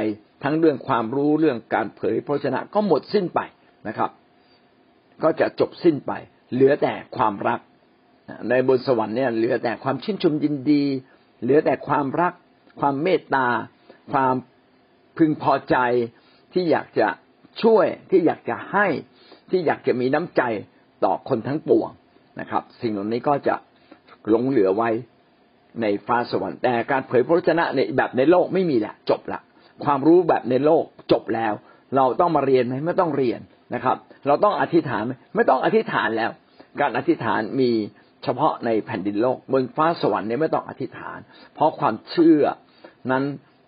[0.43, 3.41] ทั้งเรื่องความรู้เรื่องการเผยพระชนะก็หมดสิ้นไป
[3.89, 4.11] นะครับ
[5.23, 6.13] ก็จะจบสิ้นไป
[6.53, 7.61] เหลือแต่ความรัก
[8.51, 10.85] ในบนสวรรค์เนี่ยเหลือแต่ความชื่นชมยินดี
[11.43, 12.35] เหลือแต่ความรัก
[12.81, 13.47] ความเมตตา
[14.13, 14.35] ความ
[15.17, 15.77] พึงพอใจ
[16.53, 17.09] ที่อยากจะ
[17.63, 18.87] ช่วยที่อยากจะให้
[19.51, 20.43] ที่อยากจะมีน้ำใจ
[21.05, 21.91] ต่อคนทั้งปวง
[22.41, 23.55] นะครับ สิ่งเหล่านี้ก็จะ
[24.29, 24.91] หลงเหลือไว้
[25.81, 29.41] ในฟ้าสวรรค์แต่การเผยพระวจนะในแบบในโลกไม่มีแหละจบละ
[29.85, 31.53] ความรู้แบบในโลกจบแล้ว
[31.97, 33.41] เราต้องมาเรียนไหมไม่ต้องเรียน
[33.75, 36.31] นะครับ เราต้องอธิษฐานไหมไม่ต้องอธิษฐานแล้ว
[36.81, 37.71] การอธิษฐานมี
[38.25, 41.19] เฉพาะในแผ่นดินโลกบนฟ้าสวรรค์เนี่ยไม่ต้องอธิษฐาน
[41.55, 42.43] เพราะความเชื่อ
[43.11, 43.25] นั้น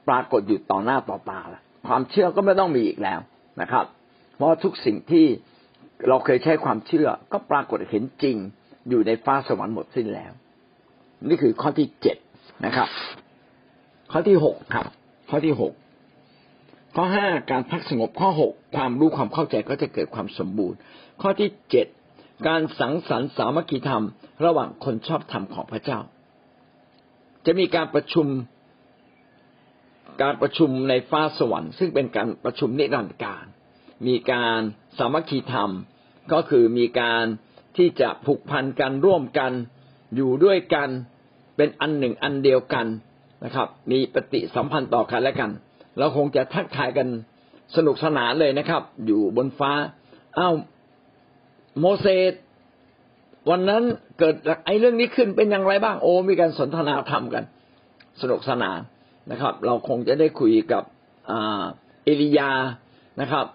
[0.08, 3.20] ปรากฏอยู่ต่อหน้าต่อตาล้วความเชื่อก็ไม่ต้องมีอีกแล้ว
[3.60, 3.84] นะครับ
[4.36, 5.26] เพราะทุกสิ่งที่
[6.08, 8.36] เราเคยใช้ความเชื่อก็ปรากฏเห็นจริง
[8.88, 10.32] อยู่ในฟ้าสวรรค์หมดสิ้นแล้ว
[11.28, 12.16] นี่คือข้อที่เจ็ด
[12.66, 12.88] นะครับ
[14.12, 14.86] ข้อที่หกครับ
[15.30, 15.72] ข้อที่หก
[16.96, 20.78] ข้อห้าการพักสงบข้อหกความรู้ความเข้าใจก็จะเกิดความสมบูรณ์
[21.22, 21.86] ข้อที่เจ็ด
[22.48, 24.04] การสังสรรค์สามัคคีธรรม
[24.44, 26.00] ระหว่างคนชอบธรรมของพระเจ้า
[27.46, 28.26] จะมีการประชุม
[30.22, 33.44] การประชุมในฟ้าสวรรค์ ซึ่งเป็นการประชุมนิรันดร์การ
[34.06, 34.60] มีการ
[34.98, 35.70] สามัคคีธรรม
[36.32, 37.24] ก็คือมีการ
[37.76, 39.52] ที่จะผูกพันกันร่วมกัน
[40.16, 40.88] อยู่ด้วยกัน
[41.56, 42.86] เป็นอันหนึ่งอันเดียวกัน
[43.44, 45.50] นะครับ มีปฏิสัมพันธ์ต่อกันและกัน
[45.98, 47.08] เราคงจะทักทายกัน
[47.76, 49.72] สนุกสนานเลยนะครับ อยู่บนฟ้า
[50.38, 50.54] อ้าว
[51.80, 52.32] โมเสส
[53.50, 53.82] วันนั้น
[54.18, 54.34] เกิด
[54.66, 57.44] ไอ้เรื่องนี้ขึ้นเป็นอย่างไรบ้างโอ้มีการสนทนาธรรมกัน
[58.20, 58.78] สนุกสนาน
[59.30, 60.82] นะครับ เราคงจะได้คุยกับ
[61.28, 62.50] เอลียา
[63.20, 63.46] นะครับ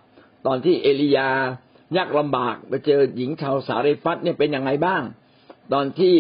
[0.46, 1.30] ตอนที่เอลียา
[1.98, 5.02] ยากลำบากไปเจอหญิงชาวสาริฟัตเนี่ยเป็นยังไงบ้าง
[5.74, 6.16] ตอนที่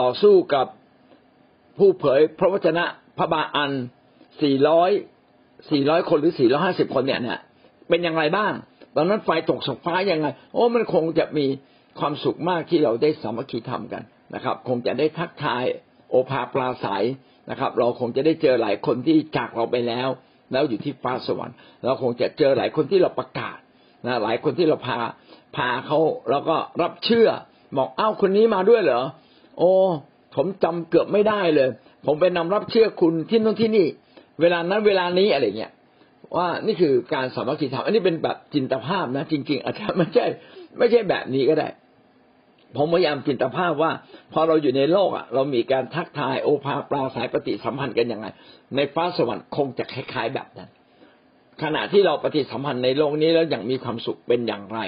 [0.00, 0.66] ต่อสู้กับ
[1.78, 2.84] ผู้เผยพระวจนะ
[3.18, 3.72] พระบาอัน
[4.42, 4.90] สี่ร้อย
[5.70, 7.38] สี่ร้อยคนหรือสี่ร้อห้าสิบคนเนี่ยเนี่ย
[7.88, 8.52] เป็นยังไงบ้าง
[8.96, 11.46] ตอนนั้นไฟตกสกฟ้ายังไง โอ้มันคงจะมี
[11.98, 14.02] ความสุขมากที่เราได้สามัคคีธรรมกัน
[14.34, 15.64] นะครับ คงจะได้ทักทาย
[16.10, 17.04] โอภาปลาสาย
[17.50, 20.08] นะครับ เราคงจะได้เจอหลายคนที่จากเราไปแล้ว
[20.52, 23.58] แล้วอยู่ที่ฟ้าสวรรค์เราคงจะเจอหลายคนที่เราประกาศ
[24.06, 24.98] นะหลายคนที่เราพา
[25.56, 25.98] พาเขา
[26.30, 27.28] แล้วก็รับเชื่อ
[27.76, 29.02] บอกเอ้าคนนี้มาด้วยเหรอ
[29.58, 29.70] โอ้
[30.36, 31.68] ผมจำเกือบไม่ได้เลย
[32.06, 33.86] ผมไปนำรับเชื่อคุณที่นู่นที่นี่
[34.40, 35.72] เวลานั้นเวลานี้อะไรเงี้ย
[36.36, 40.26] ว่านี่คือการสามัคคีธรรมอันนี้เป็นแบบจินตภาพนะ จริง ๆ อาจจะไม่ใช่
[40.78, 41.68] ไม่ใช่แบบนี้ก็ได้
[42.76, 43.92] ผมพยายามจินตภาพว่า
[44.32, 48.26] พอเราอยู่ในโลกอะ เรามีการทักทายโอภาปราสายปฏิสัมพันธ์กันยังไง
[48.76, 50.70] ในฟ้าสวรรค์คงจะคล้าย ๆ แบบนั้น
[51.62, 54.78] ขณะที่เราปฏิสัมพันธ์ในโลกนี้แล้วอย่างมีความสุขเป็นอย่างไร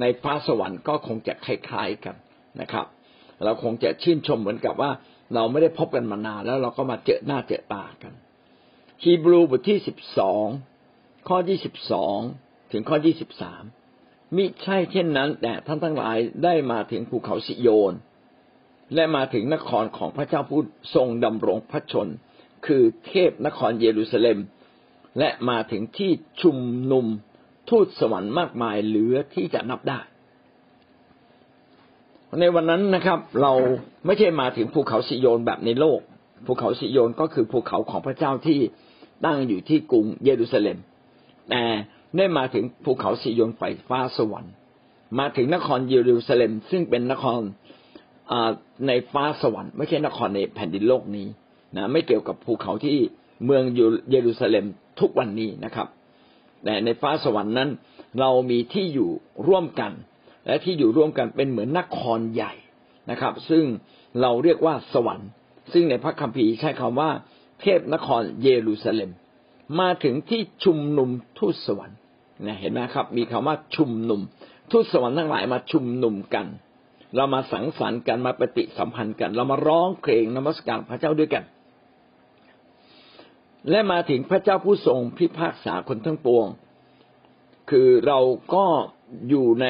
[0.00, 2.14] ในฟ้าสวรรค์ก็คงจะคล้ายๆกัน
[2.60, 2.86] นะครับ
[3.44, 4.90] เราคงจะชื่นชมเหมือนกับว่า
[5.34, 8.12] เราไม่ได้พบกันมานานแล้วเราก็มาเจอหน้าเจอตากัน
[9.02, 10.46] ฮีบรูบทที่สิบสอง
[11.28, 12.18] ข้อที่สิบสอง
[12.72, 13.62] ถึงข้อที่สิบสาม
[14.36, 17.94] มิใช่เช่นนั้น แต่ท่านทั้งหลายได้มาถึงภูเขาสิโยน
[18.94, 20.62] และมาถึงนครของพระเจ้าผู้
[20.94, 22.08] ทรงดำรงพระชน
[22.66, 24.38] คือเทพนครเยรูซาเล็ม
[25.18, 26.10] และมาถึงที่
[26.42, 26.56] ชุม
[26.92, 27.06] นุม
[27.70, 30.00] ทูตสวรรค์มากมายเหลือที่จะนับได้
[32.40, 33.52] ในวันนั้นนะครับ เรา
[34.06, 36.00] ไม่ใช่มาถึงภูเขาสิโยนแบบในโลก
[36.46, 38.58] ภูเขาสิโยนก็คือภูเขาของพระเจ้าที่
[39.24, 40.78] ตั้งอยู่ที่กรุงเยรูซาเล็ม
[41.50, 41.62] แต่
[42.16, 44.52] ได้มาถึงภูเขาสิโยนไฟฟ้าสวรรค์
[45.18, 47.40] มาถึงนครเยรูซาเล็ม ซึ่งเป็นนคร
[48.86, 51.26] ในฟ้าสวรรค์ไม่ใช่นครในแผ่นดินโลกนี้
[51.76, 52.96] นะไม่เกี่ยวกับภูเขาที่
[53.44, 53.62] เมือง
[54.10, 54.64] เยรูซาเล็ม
[55.00, 55.88] ทุกวันนี้นะครับ
[56.64, 57.70] แต่ในฟ้าสวรรค์นั้น
[58.20, 59.10] เรามีที่อยู่
[59.48, 59.92] ร่วมกัน
[60.46, 62.52] และที่อยู่ร่วมกันเป็นเหมือนนครใหญ่
[63.10, 63.64] นะครับ ซึ่ง
[64.20, 65.28] เราเรียกว่าสวรรค์
[65.72, 67.10] ซึ่งในพระคัมภีร์ใช้คำว่า
[67.60, 69.10] เทพนครเยรูซาเล็ม
[69.80, 71.98] มาถึงที่ชุมนุมทูตสวรรค์
[72.46, 74.20] นะเห็นไหมครับ มีคำว่าชุมนุม
[74.70, 76.46] ทูตสวรรค์ทั้งหลายมาชุมนุมกัน
[77.16, 81.44] เรามาสังสรรค์กันมาปฏิสัมพันธ์กัน เรามาร้องเพลงนมัสการพระเจ้าด้วยกัน
[83.70, 86.46] และมาถึงพระเจ้าผู้ทรงพิพากษาคนทั้งปวง
[87.70, 88.20] คือเรา
[88.54, 88.64] ก็
[89.28, 89.66] อยู่ใน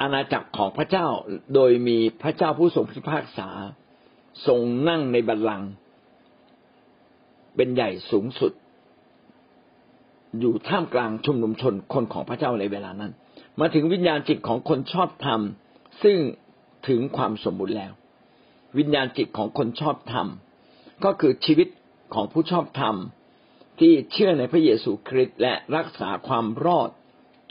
[0.00, 1.06] อาณาจักรของพระเจ้า
[1.54, 3.48] โดยมีพระเจ้าผู้ทรงพิพากษา
[4.46, 5.70] ทรงนั่งในบัลลังก์
[7.56, 8.52] เป็นใหญ่สูงสุด
[10.40, 13.12] อยู่ท่ามกลางชุมนุมชนคนของพระเจ้าในเวลานั้น
[13.60, 15.40] มาถึงวิญญาณจิตของคนชอบธรรม
[16.02, 16.18] ซึ่ง
[16.88, 17.92] ถึงความสมบูรณ์แล้ว
[18.78, 20.26] วิญญาณจิตของคนชอบธรรม
[21.04, 21.68] ก็คือชีวิต
[22.14, 22.94] ของผู้ชอบธรรม
[23.80, 26.90] ที่เชื่อในพระเยซูคริสต์และรักษาความรอด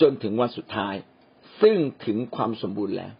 [0.01, 0.95] จนถึงวันสุดท้าย
[1.61, 3.13] ซึ่งถึงความสมบูรณ์แล้ว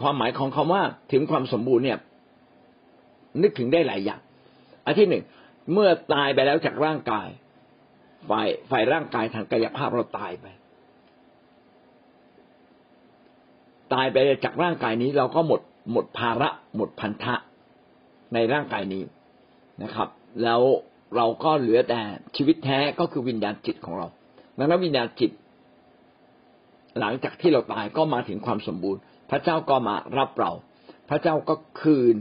[0.00, 1.98] ความหมายของคำว่าถึงความสมบูรณ์เนี่ย
[3.42, 4.20] นึกถึงได้หลายอย่าง
[4.88, 5.24] อันที่หนึ่ง
[5.72, 7.28] เมื่อตายไปแล้วจากร่างกาย
[8.30, 10.46] ฝ่ายฝ่ายร่างกายทางกายภาพเราตายไป
[13.94, 15.60] ตายไปจากร่างกายนี้เราก็หมด
[15.92, 17.34] หมดภาระ หมดพันธะ
[18.34, 19.02] ในร่างกายนี้
[19.82, 20.08] นะครับ
[20.42, 20.60] แล้ว
[21.16, 22.00] เราก็เหลือแต่
[22.36, 24.06] ชีวิตแท้ก็คือวิญญาณจิตของเรา
[24.58, 25.30] ดังนั้นวิญญาณจิต
[27.00, 30.52] หลังจากที่เราตายก็มาถึงความสมบูรณ์ พระเจ้าก็มารับเรา
[31.10, 32.14] พระเจ้าก็คืน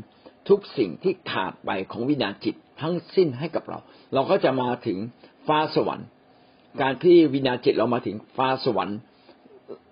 [0.49, 3.79] ทุกสิ่งที่ขาดไปของวิญญาณจิตทั้งสิ้นให้กับเรา
[4.13, 4.97] เราก็จะมาถึง
[5.47, 6.07] ฟ้าสวรรค์
[6.81, 8.97] การที่วิญญาณจิตเรามาถึงฟ้าสวรรค์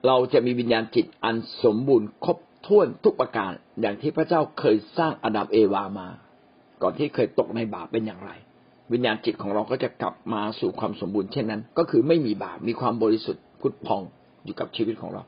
[0.07, 6.07] เราจะมีวิญญาณจิตอันสมบูรณ์ครบถ้วนทุกประการอย่างที่พระเจ้าเคยสร้างอดัมเอวามา
[6.81, 8.31] ก่อนที่เคยตกในบาปเป็นอย่างไร
[8.93, 14.01] วิญญาณจิตของเราก็จะกลับมาสู่ความสมบูรณ์เช่นนั้น ก็คือไม่มีบาปมีความบริสุทธิ์พุทธพอง
[14.43, 15.23] อยู่กับชีวิตของเรา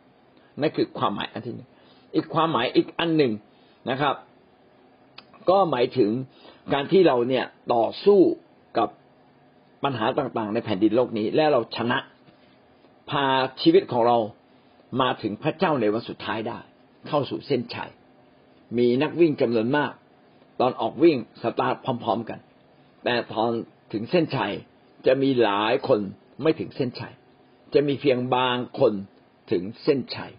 [0.62, 1.70] นั่นคือความหมายอันที่หนึ่ง
[2.16, 3.32] อีกความหมายอีกอันหนึ่ง
[3.90, 4.16] นะครับ
[5.50, 6.12] ก็หมายถึง
[6.74, 8.22] การที่เราเนี่ยต่อสู้
[8.78, 8.90] กับ
[9.84, 11.98] ปัญหาต่างๆ ในแผ่นดินโลกนี้ และเราชนะ
[13.10, 13.26] พา
[13.62, 14.18] ชีวิตของเรา
[15.02, 16.60] มาถึงพระเจ้าในวันสุดท้ายได้
[17.08, 17.92] เข้าสู่เส้นชัย
[18.78, 19.92] มีนักวิ่งจำนวนมาก
[20.60, 22.40] ตอนออกวิ่งสตาร์ทพร้อม ๆกัน
[23.04, 23.52] แต่ตอน
[23.94, 24.54] ถึงเส้นชัย
[25.08, 26.00] จะมีหลายคน
[26.42, 27.14] ไม่ถึงเส้นชัย
[27.74, 28.94] จะมีเพียงบางคน
[29.52, 30.32] ถึงเส้นชัย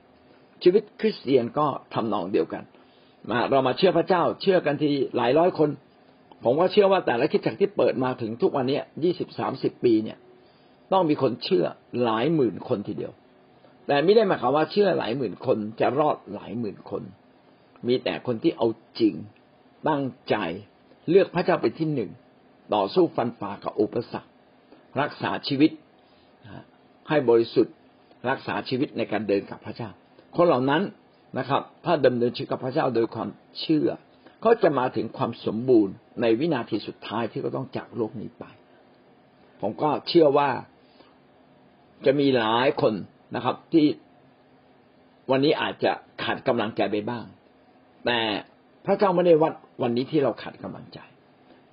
[0.62, 2.64] ชีวิตคริสเตียนก็ทำนองเดียวกัน
[3.30, 5.70] มาเรามาเชื่อพระเจ้า เชื่อกันทีหลายร้อยคน
[6.44, 10.18] ผมว่าเชื่อว่าแต่ละคิดจักที่เปิดมาถึงทุกวันนี้ยี่สิบสามสิบปีเนี่ย
[10.92, 11.64] ต้องมีคนเชื่อ
[12.02, 13.12] หลายหมื่นคนทีเดียว
[13.86, 17.02] แต่ไม่ได้หมายความว่าเชื่อหลายหมื่นคนจะรอดหลายหมื่นคน
[17.86, 18.68] มีแต่คนที่เอา
[19.00, 19.14] จริง
[19.88, 20.36] ตั้งใจ
[21.10, 22.10] เลือกพระเจ้าเป็นที่หนึ่ง
[22.74, 24.30] ต่อสู้ฟันฝ่ากับอุปสรรค
[25.00, 25.70] รักษาชีวิต
[27.08, 27.74] ให้บริสุทธิ์
[28.30, 29.90] รักษาชีวิตในการเดินกับพระเจ้า
[30.36, 30.82] คนเหล่านั้น
[31.38, 33.28] นะครับ ถ้าดำเนินชีวิตกับพระเจ้าโดยความ
[33.60, 33.88] เชื่อ
[34.40, 38.44] เขาจะมาถึงความสมบูรณ์ในวินาทีสุดท้ายที่เขาต้องจากโลกนี้ไป
[39.60, 40.50] ผมก็เชื่อว่า
[42.06, 42.94] จะมีหลายคน
[43.36, 43.86] นะครับ ที่
[45.30, 47.24] วันนี้อาจจะขาดกำลังใจไปบ้าง
[48.06, 48.18] แต่
[48.86, 50.98] พระเจ้าไม่ได้วัดวันนี้ที่เราขาดกำลังใจ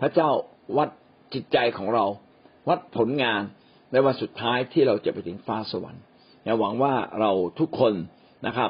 [0.02, 0.30] พระเจ้า
[0.78, 0.89] วัด
[1.34, 2.06] จิตใจของเรา
[2.70, 3.41] วัดผลงาน
[3.91, 6.04] ในวันสุดท้ายที่เราจะไปถึงฟ้าสวรรค์
[6.60, 7.94] หวังว่าเราทุกคน
[8.48, 8.70] นะครับ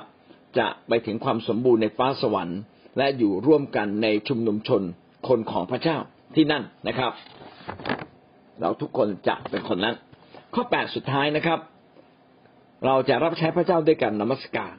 [0.57, 2.59] จะไปถึงความสมบูรณ์ในฟ้าสวรรค์
[2.97, 4.81] และอยู่ร่วมกันในชุมนุมชน
[5.27, 5.97] คนของพระเจ้า
[6.35, 7.11] ที่นั่นนะครับ
[8.61, 9.95] เราทุกคนจะเป็นคนนั้น
[10.53, 11.59] ข้อแปดสุดท้ายนะครับ
[12.85, 14.75] เราจะรับใช้พระเจ้าด้วยกันนมัสการ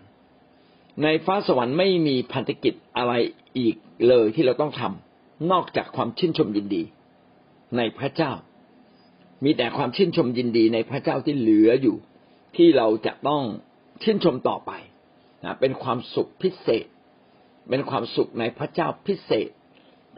[1.02, 3.12] ในฟ้าสวรรค์ไม่มีพันธกิจอะไร
[3.58, 3.76] อีก
[4.08, 6.82] เลยที่เราต้องทำนอกจากความชื่นชมยินดี
[7.76, 8.32] ในพระเจ้า
[9.44, 11.96] มีแต่ความชื่นชมยินดีในพระเจ้าที่เหลืออยู่
[12.56, 13.42] ที่เราจะต้อง
[14.02, 14.72] ชื่นชมต่อไป
[15.44, 16.86] นะเป็นความสุขพิเศษ
[17.70, 19.48] เป็นความสุขในพระเจ้าพิเศษ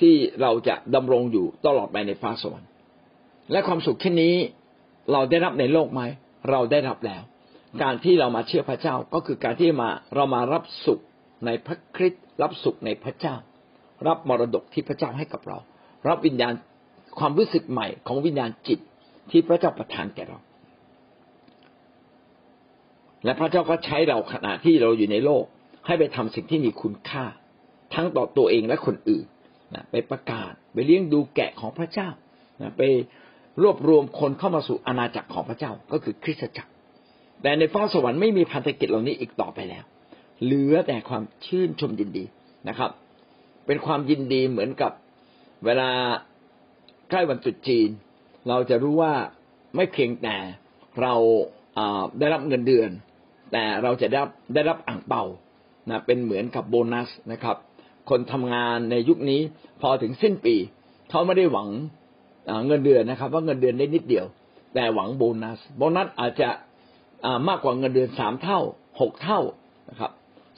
[0.00, 2.70] ที่เราจะดำรงอยู่ตลอดไปในฟ้าสวรรค์
[3.52, 4.34] และความสุขเช่นนี้
[5.12, 6.02] เราได้รับในโลกไหม
[6.50, 7.22] เราได้รับแล้ว
[7.82, 11.00] การที่เรามาเชื่อพระเจ้าก็คือการที่มาเรามารับสุข
[11.46, 13.34] ในพระคริสต์รับสุขในพระเจ้า
[14.06, 15.58] รับมรดกที่พระเจ้าให้กับเรา
[16.08, 16.52] รับวิญญาณ
[17.18, 18.80] ความรู้สึกใหม่ของวิญญาณจิต
[19.30, 20.38] ที่พระเจ้าประทานแก่เรา
[23.24, 25.44] และพระเจ้าก็ใช้เราขณะที่เราอยู่ในโลก
[25.86, 27.24] ให้ไปทำสิ่งที่มีคุณค่า
[27.94, 29.26] ทั้งต่อตัวเองและคนอื่น
[29.74, 32.08] นะไปประกาศไปเลี้ยงดูแกะของพระเจ้า
[32.62, 32.82] นะไป
[33.62, 36.70] รวบรวมคนเข้ามาสู่อาณาจักรของพระเจ้าก็คือคริสตจักร
[37.42, 39.84] แต่ในฟ้าสวรรค์ไม่มีพันธกิจเหล่านี้อีกต่อไปแล้ว
[40.44, 42.24] เหลือแต่ความชื่นชมยินดี
[42.68, 42.90] นะครับ
[43.66, 44.92] เป็นความยินดีเหมือนกับ
[45.64, 45.90] เวลา
[47.10, 47.88] ใกล้วันตรุษจีน
[48.48, 49.14] เราจะรู้ว่า
[49.76, 50.36] ไม่เพียงแต่
[51.00, 51.14] เรา
[52.18, 52.90] ได้รับเงินเดือน
[53.52, 54.22] แต่เราจะได้
[54.54, 55.22] ได้รับอ่างเปา
[55.90, 57.56] นะเป็นเหมือนกับโบนัสนะครับ
[58.10, 59.40] คนทำงานในยุคนี้
[59.80, 60.56] พอถึงสิ้นปี
[61.10, 61.68] เขาไม่ได้หวัง
[62.66, 64.26] เงินเดือนนะครับ ว่าเงินเดือนได้นิดเดียว
[64.74, 66.48] แต่หวังโบนัส โบนัสอาจจะ
[67.48, 68.60] มากกว่าเงินเดือนสามเท่า
[69.00, 69.40] หกเท่า
[69.90, 70.10] นะครับ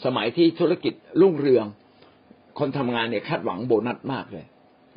[0.04, 1.66] สมัยที่ธุรกิจรุ่งเรือง
[2.58, 4.46] คนทำงานเนี่ยคาดหวังโบนัสมากเลย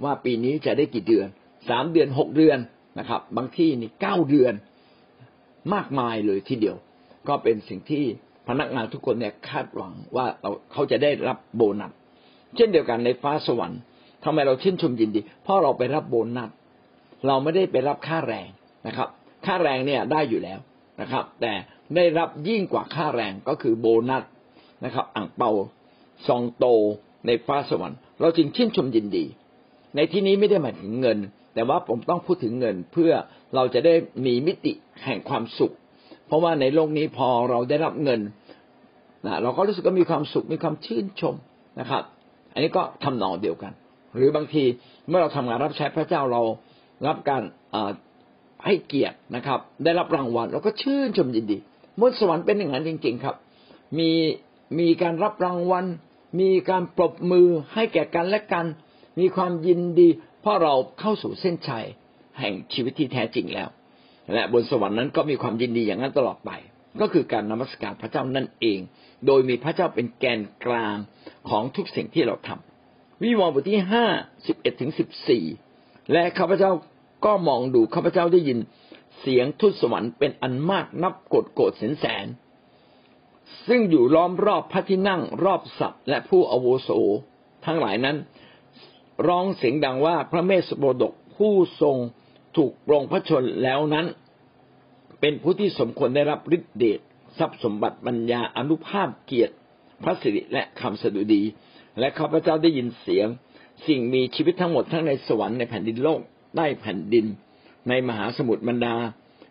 [0.03, 1.27] ว่าปีนี้จะได้กี่เดือน
[1.69, 2.57] สามเดือนหกเดือน
[2.99, 4.53] นะครับ บางที่นี่เก้าเดือน
[5.73, 6.75] มากมายเลยทีเดียว
[7.27, 8.03] ก็เป็นสิ่งที่
[8.47, 11.91] พนักงานทุกคนเนี่ยคาดหวังว่าเราเขาจะได้รับโบนัส
[12.55, 13.81] เช่นเดียวกันในฟ้าสวรรค์
[14.23, 16.49] ทำไมเราชื่นชมยินดี เพราะเราไปรับโบนัส
[17.27, 18.49] เราไม่ได้ไปรับค่าแรง
[18.87, 19.09] นะครับ
[19.45, 20.59] ค่าแรงเนี่ยได้อยู่แล้ว
[21.01, 21.53] นะครับ แต่
[21.95, 24.23] ได้รับยิ่งกว่าค่าแรงก็คือโบนัส
[24.85, 25.51] นะครับอ่างเปา
[26.27, 26.65] ซองโต
[27.27, 29.25] ในฟ้าสวรรค์ เราจึงชื่นชมยินดี
[29.95, 31.17] ในที่นี้ไม่ได้หมายถึงเงิน
[31.53, 33.11] แต่ว่าผมต้องพูดถึงเงินเพื่อ
[33.55, 33.93] เราจะได้
[34.25, 35.73] มีมิติแห่งความสุข
[36.27, 38.21] เพราะว่าในโลกนี้พอเราได้รับเงิน
[39.25, 41.35] นะเราก็รู้สึกว่ามีความสุขมีความชื่นชม
[41.79, 42.03] นะครับ
[42.53, 43.71] อันนี้ก็ทำนองเดียวกัน
[44.15, 44.63] หรือบางที
[45.09, 46.41] เมื่อเราทำงานรับใช้พระเจ้าเรา
[47.07, 47.41] รับการ
[48.65, 51.57] ให้เกียรตินะครับ ได้รับรางวัลเราก็ชื่นชมยินดี
[51.99, 53.35] มนสวรรค์เป็นอย่างนั้นจริง ๆครับ
[53.99, 54.11] มี
[54.79, 55.85] มีการรับรางวัล
[56.39, 58.65] มีการปรบมือให้แก่กันและกัน
[59.19, 60.09] มีความยินดี
[60.41, 61.85] เพราะเราเข้าสู่เส้นชัย
[62.39, 63.69] แห่งชีวิตที่แท้จริงแล้ว
[64.33, 66.51] และบนสวรรค์นั้นก็มีความยินดีอย่างนั้นตลอดไป
[67.01, 68.79] ก็คือการนมัสการพระเจ้านั่นเอง
[69.25, 70.97] โดยมีพระเจ้าเป็นแกนกลาง
[71.49, 74.05] ของทุกสิ่งที่เราทำวิวรณ์บทที่ห้า
[74.47, 75.45] สิบเอ็ดถึงสิบสี่
[76.11, 76.71] และข้าพเจ้า
[77.25, 78.59] ก็มองดูข้าพเจ้าได้ยิน
[79.19, 82.25] เสียงทุตสวรรค์เป็นอันมากนับกดโกดแสนแสน
[83.67, 86.89] ซึ่งอยู่ล้อมรอบพระที่นั่งรอบสัตว์และผู้อโวโส
[87.65, 88.17] ทั้งหลายนั้น
[89.27, 91.97] ร้องเสียงดังว่าพระเมสสโบดกผู้ทรง
[92.57, 94.05] ถูกปรงพระชนแล้วนั้น
[95.19, 96.99] เป็นผู้ที่สมควรได้รับฤทธิเดช
[97.37, 99.55] ทรัพย์สมบัติปัญญาอนุภาพเกียรติ
[100.03, 101.43] พระสิริและคำสดุดี
[101.99, 103.27] และข้าพเจ้าได้ยินเสียง
[103.87, 106.21] สิ่งมีชีวิตทั้งหมดทั้งในสวรรค์ในแผ่นดินโลก
[106.55, 107.25] ใต้แผ่นดิน
[107.89, 108.95] ในมหาสมุทรบรรดา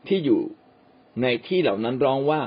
[0.08, 0.40] ที่อยู่
[1.22, 2.40] ในที่เหล่านั้นร้องว่า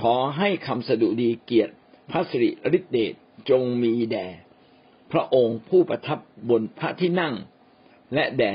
[0.00, 1.72] ขอให้คำสดุดีเกียรติ
[2.10, 3.14] พระสิริฤทธิเดช
[3.50, 4.26] จงมีแด่
[5.12, 6.18] พระองค์ผู้ประทับ
[6.50, 7.34] บนพระที่นั่ง
[8.14, 8.54] และแด่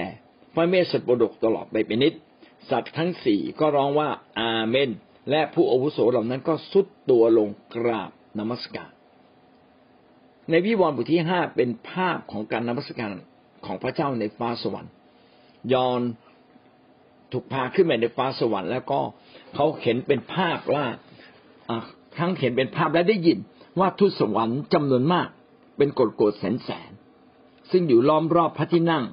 [0.57, 2.13] พระเมสสโปดกตลอดไปเป็นนิด
[2.69, 4.89] สัตว์ทั้งสี่ก็ร้องว่าอาเมน
[5.29, 8.91] และผู้อาวุโสเหล่านั้นก็สุดตัวลงกราบนมัสการ
[10.49, 13.09] ในวิวรณ์บทที่ห้าเป็นภาพของการนมัสการ
[13.65, 14.91] ของพระเจ้าในฟ้าสวรรค์
[15.73, 16.01] ยอน
[17.31, 18.99] ถูกพาขึ้นไปในฟ้าสวรรค์ แล้วก็
[19.55, 20.85] เขาเห็นเป็นภาพว่า
[22.17, 23.39] ทั้งเห็นเป็นภาพและได้ยิน
[23.79, 25.27] ว่าทุตสวรรค์จำนวนมาก
[25.77, 26.91] เป็นกฎโกดแสนแสน
[27.71, 29.03] ซึ่งอยู่ล้อมรอบพระที่นั่ง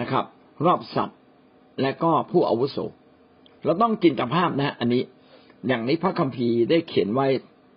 [0.00, 0.24] นะครับ
[0.64, 1.18] รอบสัตว์
[1.82, 2.78] และก็ผู้อาวุโส
[3.64, 5.02] เราต้องจินตภาพนะ อันนี้
[5.66, 7.26] อย่างนี้พระคัมภีร์ได้เขียนไว้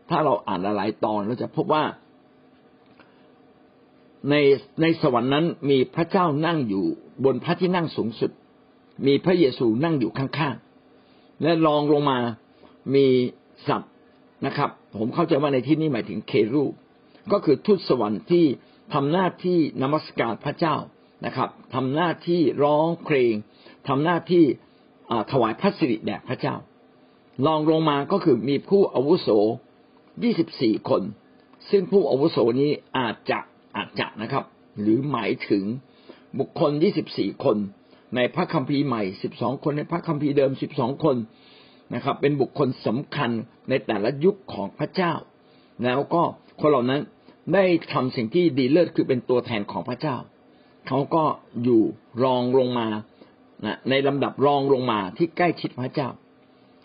[0.09, 1.83] ถ้าเราอ่านหลายตอนเราจะพบว่า
[4.29, 4.35] ใน
[4.81, 6.85] ในสวรรค์นั้นมีพระเจ้านั่งอยู่
[7.25, 8.31] บนพระที่นั่งสูงสุด
[9.07, 12.19] มีพระเยซูนั่งอยู่ข้างๆ และรองลงมา
[12.95, 13.05] มี
[13.67, 13.91] สัตว์
[14.45, 16.73] นะครับ ผมเข้าใจว่าในที่นี้หมายถึงเครูป
[17.31, 18.45] ก็คือทูตสวรรค์ที่
[18.93, 20.75] ทำหน้าที่นมัสการพระเจ้า
[21.25, 23.33] นะครับทำหน้าที่ร้องเพลง
[23.87, 24.43] ทำหน้าที่
[25.31, 26.55] ถวายพระสิริแด่พระเจ้า
[27.45, 29.29] รองลงมาก็คือมีผู้อาวุโส
[30.23, 31.01] ยี่สิบสี่คน
[31.69, 33.39] ซึ่งผู้อาวุโสนี้อาจจะ
[33.75, 34.43] อาจจะนะครับ
[34.81, 35.63] หรือหมายถึง
[36.39, 37.57] บุคคลยี่สิบสี่คน
[38.15, 41.15] ในพระคัมภีร์ใหม่สิบสองคนในพระคัมภีร์เดิมสิบสองคน
[41.95, 43.31] นะครับ เป็นบุคคลสำคัญ
[43.69, 45.13] ในแต่ละยุคของพระเจ้า
[45.83, 46.21] แล้วก็
[46.61, 47.01] คนเหล่านั้น
[47.53, 50.15] ได้ทำสิ่งที่ดีเลิศคือเป็นตัวแทนของพระเจ้า
[50.89, 51.23] เขาก็
[51.63, 51.81] อยู่
[52.23, 52.87] รองลงมา
[53.65, 56.09] นะในลำดับรองลงมาที่ใกล้ชิดพระเจ้า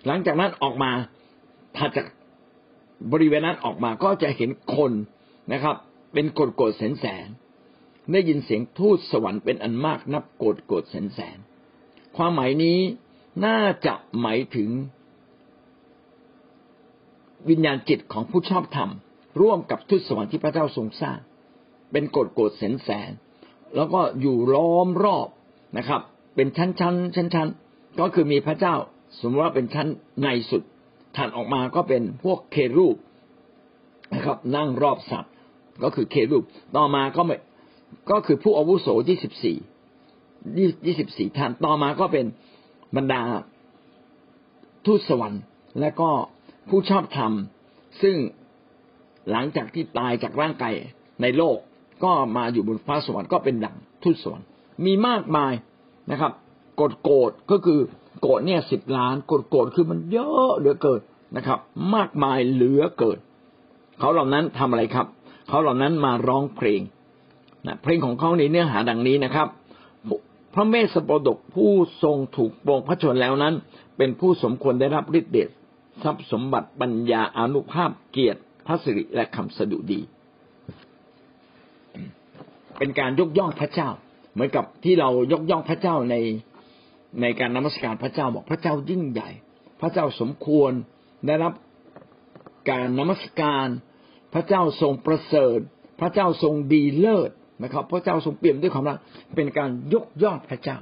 [0.07, 0.91] หลังจากนั้นออกมา
[1.77, 2.07] ถัดจาก
[3.13, 4.93] บริเวณนั้นออกมาก็จะเห็นคน
[5.53, 5.77] นะครับ
[6.13, 7.27] เป็นกดโกดแสนแสน
[8.13, 11.39] ได้ยินเสียงทูตสวรรค์เป็นอันมากนับโกดโกดแสนแสน
[12.17, 12.79] ความหมายนี้
[13.47, 14.69] น่าจะหมายถึง
[17.49, 18.91] วิญญาณจิตของผู้ชอบธรรม
[19.41, 21.19] ร่วมกับทูตสวรรค์ที่พระเจ้าทรงสร้าง
[21.93, 23.11] เป็นโกดโกดแสนแสน
[23.77, 25.29] แล้วก็อยู่ล้อมรอบ
[25.79, 26.01] นะครับ
[26.35, 27.49] เป็นชั้นชั้นชั้นชั้น
[28.01, 28.75] ก็คือมีพระเจ้า
[29.21, 29.89] สมมติว่าเป็นชั้น
[30.23, 30.63] ในสุด
[31.17, 32.97] ถัดออกมาก็เป็นพวกเครูป
[34.15, 35.33] นะครับ นั่งรอบสัตว์
[35.83, 36.45] ก็คือเครูป
[36.77, 37.33] ต่อมาก็ม
[38.11, 39.57] ก็คือผู้อาวุโสยี่สิบสี่
[40.87, 42.27] ยี่สิบสี่ท่านต่อมาก็เป็น
[42.97, 43.23] บรรดา
[44.87, 45.43] ทูตสวรรค์
[45.81, 46.11] และก็
[46.69, 47.33] ผู้ชอบธรรม
[48.03, 48.17] ซึ่ง
[49.31, 50.75] หลังจากที่ตายจากร่างกาย
[51.23, 51.59] ในโลก
[52.05, 54.47] ก็มาอยู่บนฟ้าสวรรค์ก็เป็นดั่งทูตสวรรค์
[54.85, 55.53] มีมากมาย
[56.11, 56.33] นะครับ
[56.81, 57.81] กดโกรธก็คือ
[58.21, 61.01] โกรธเนี่ยสิบล้านกดโกรธคือมันเยอะเหลือเกิน
[61.37, 61.59] นะครับ
[61.95, 63.19] มากมายเหลือเกิน
[63.99, 65.07] เขาเหล่านั้นทำอะไรครับ
[65.49, 66.81] เขาเหล่านั้นมาร้องเพลง
[67.67, 69.49] นะเพลงของเขาในเนื้อหาดังนี้นะครับ
[70.55, 73.55] พระเมสสปดกผู้ทรงถูกปรงพระชนแล้วนั้น
[73.97, 75.49] เป็นผู้สมควรได้รับฤทธิเดช
[76.03, 80.01] ทรัพย์สมบัติปัญญาอนุภาพเกียรติพระสิริและคำสดุดี
[82.79, 83.89] เป็นการยกย่องพระเจ้า
[84.33, 86.17] เหมือนกับที่เรายกย่องพระเจ้าใน
[87.21, 89.31] ในการนมัสการพระเจ้าบอกพระเจ้ายิ่งใหญ่
[89.81, 90.73] พระเจ้าสมควร
[91.27, 91.53] ได้รับ
[92.71, 93.67] การนมัสการ
[94.35, 95.59] พระเจ้าทรงประเสริฐ
[96.01, 97.31] พระเจ้าทรงดีเลิศ
[97.63, 98.99] นะครับ พระเจ้าทรงเปี่ยมด้วยความรัก
[99.35, 100.79] เป็นการยกย่องพระเจ้า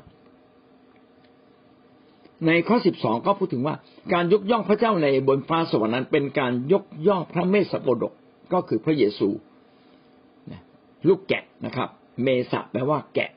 [2.46, 3.74] ในข้อสิบสองก็พูดถึงว่า
[4.12, 8.12] การยกย่องพระเจ้าในบนฟ้าสวรรค์นั้นเป็นการยกย่องพระเมสสโปดก
[8.52, 9.28] ก็คือพระเยซู
[11.08, 11.88] ลูกแกะนะครับ
[12.22, 13.30] เมสะแปลว่าแกะ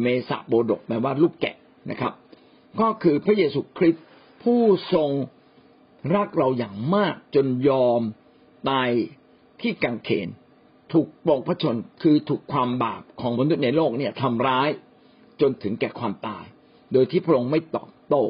[0.00, 1.56] เมสะโบดกแปลว่าลูกแกะ
[1.90, 2.12] นะครับ
[2.80, 4.04] ก็คือพระเยซูคริสต์
[4.42, 4.62] ผู้
[4.94, 5.10] ทรง
[6.14, 8.00] รักเราอย่างมากจนยอม
[8.68, 8.90] ตาย
[9.60, 10.28] ที่กังเขน
[10.92, 14.68] ถูกปองพระชนคือถูกความบาปของมนุษย์ในโลกเนี่ยทำร้าย
[15.40, 16.44] จนถึงแก่ความตาย
[16.92, 18.24] โดยที่พระองค์ไม่ตอบโต้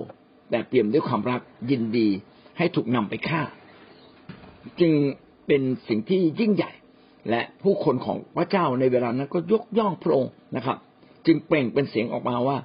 [0.50, 1.40] แต่เปี่ยมด้วยความรัก
[1.70, 2.08] ยินดี
[2.58, 3.42] ให้ถูกนำไปฆ่า
[4.80, 4.92] จึง
[5.46, 6.72] เป็นสิ่งที่ยิ่งใหญ่
[7.30, 10.76] และผู้คนของพระเจ้าในเวลานั้นก็ยกย่องพระองค์นะครับ
[11.26, 12.56] จึงเปล่งเป็นเสียงออกมาว่า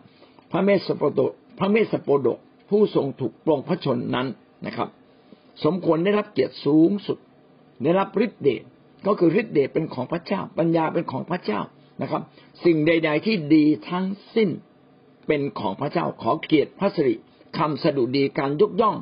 [0.52, 1.20] พระเมสสโปโด
[1.60, 2.28] พระเมสสโปโด
[2.70, 4.28] ผู้ทรงถูกปรงพระชนนั้น
[4.66, 4.90] นะครับ
[5.64, 7.18] สมควรได้รับเกียรติสูงสุด
[7.84, 8.64] ได้รับฤทธิเดช
[9.06, 11.60] ก็คือฤทธิเดชเป็นของพระเจ้า ปัญญาเป็นของพระเจ้า
[12.02, 12.22] นะครับ
[12.66, 14.50] สิ่งใด ๆ ที่ดีทั้งสิ้น
[15.28, 17.16] เป็นของพระเจ้าขอเกียรติพระสิริ
[17.58, 18.96] คำสดุดีการยกย่อง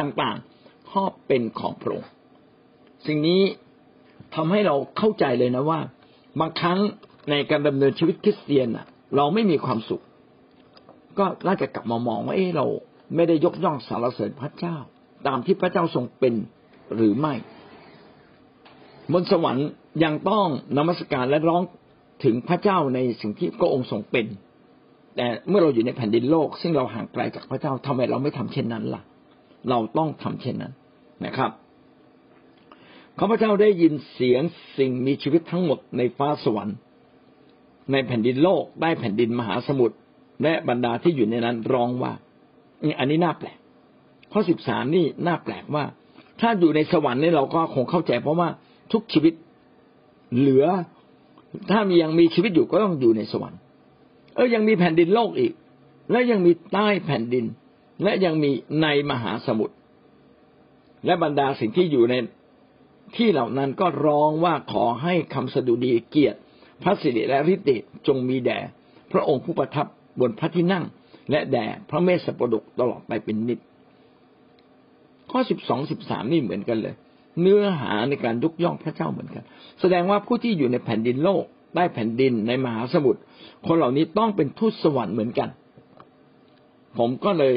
[0.00, 2.10] ต่างๆครอบเป็นของพระองค์
[3.06, 3.42] สิ่งนี้
[4.34, 5.80] ทำให้เราเข้าใจเลยนะว่า
[6.40, 6.78] บางครั้ง
[7.30, 10.02] ในการดำเนินชีวิตคริสเตียนอะเราไม่มีความสุข
[11.18, 12.66] ก็น่าจะกลับมามองว่าเออเรา
[13.14, 14.76] ไม่ได้ยกย่องสรรเสริญพระเจ้า
[15.26, 16.34] ตามที่พระเจ้าทรงเป็น
[16.94, 17.34] หรือไม่
[19.12, 19.68] บนสวรรค์
[20.04, 21.62] ยังต้องนมัสการและร้อง
[22.24, 24.26] ถึงพระเจ้าในสิ่งที่พระองค์ทรงเป็น
[25.16, 29.02] แต่เมื่อเราอยู่ในแผ่นดินโลก ซึ่งเราห่างไกลจากพระเจ้าทำไมเราไม่ทำเช่นนั้นล่ะ
[29.70, 30.72] เราต้องทำเช่นนั้น
[31.26, 31.50] นะครับ
[33.18, 34.42] ข้าพเจ้าได้ยินเสียง
[34.78, 36.76] สิ่งมีชีวิตทั้งหมดในฟ้าสวรรค์
[37.92, 39.96] ในแผ่นดินโลกได้แผ่นดินมหาสมุทร
[40.42, 42.12] และบรรดาที่อยู่ในนั้นร้องว่า
[42.98, 43.58] อันนี้น่าแปลก
[44.32, 45.84] ข้อสิบสามนี่น่าแปลกว่า
[46.40, 48.48] ถ้าอยู่ในสวรรค์นี่เราก็คงเข้าใจเพราะว่า
[48.92, 49.34] ทุกชีวิต
[50.38, 50.66] เหลือ
[51.70, 53.60] ถ้ามียังมีชีวิตอยู่ก็ต้องอยู่ในสวรรค์
[54.34, 55.52] เออยังมีแผ่นดินโลกอีก
[56.10, 57.44] และยังมีใต้แผ่นดิน
[58.02, 58.50] และยังมี
[58.82, 59.74] ในมหาสมุทร
[61.06, 62.14] และบรรดาสิ่งที่อยู่ใน
[63.16, 66.38] ที่เหล่านั้นก็ร้องว่าขอให้คำสดุดีเกียรติ
[66.82, 68.58] พระสิริและฤทธิ์เดชจงมีแด่
[69.12, 69.86] พระองค์ผู้ประทับ
[70.20, 70.84] บนพระที่นั่ง
[71.30, 73.58] และแด่พระเมสสปดกตลอดไปเป็นนิจ
[75.30, 76.94] ข้อสิบสองสิบสามนี่เหมือนกันเลย
[77.40, 79.44] เนื้อหาในการยกย่องพระเจ้าเหมือนกัน
[79.80, 81.44] แสดงว่าผู้ที่อยู่ในแผ่นดินโลก
[81.76, 83.20] ได้แผ่นดินในมหาสมุทร
[83.66, 85.48] คนเหล่านี้ต้องเป็นทูตสวรรค์เหมือนกัน
[86.98, 87.56] ผมก็เลย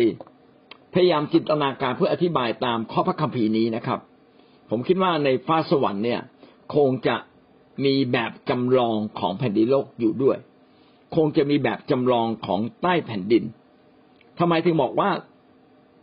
[0.94, 4.00] พยายามจินตนาการเพื่ออธิบายตามข้อพระคัมภีร์นี้นะครับ
[4.70, 6.22] ผมคิดว่าในฟ้าสวรรค์เนี่ย
[6.76, 7.16] คงจะ
[7.86, 10.38] มีแบบจำลองของแผ่นดินโลกอยู่ด้วย
[11.16, 13.44] คงจะมีแบบจำลองของใต้แผ่นดิน
[14.40, 15.10] ทำไมถึงบอกว่า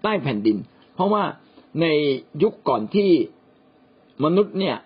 [0.03, 0.57] ใต้แผ่นดิน
[0.95, 1.25] เพราะว่า
[1.81, 1.87] ใน
[2.43, 3.11] ยุคก่อนที่
[4.25, 4.77] มนุษย์เนี่ย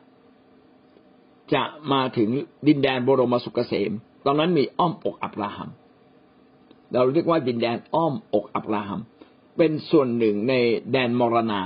[1.54, 2.28] จะมาถึง
[2.66, 3.92] ดินแดนบรมสุกเกษม
[4.26, 5.70] ตอนนั้นมีอ้อมอกอับราฮัม
[6.92, 9.00] เราเรียกว่าดินแดนอ้อมอกอับราฮัม
[9.56, 10.54] เป็นส่วนหนึ่งใน
[10.92, 11.62] แดนมรณา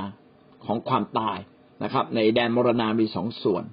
[0.65, 1.39] ของความตาย
[1.83, 3.65] นะครับ ในแดนมรณามีสองส่วน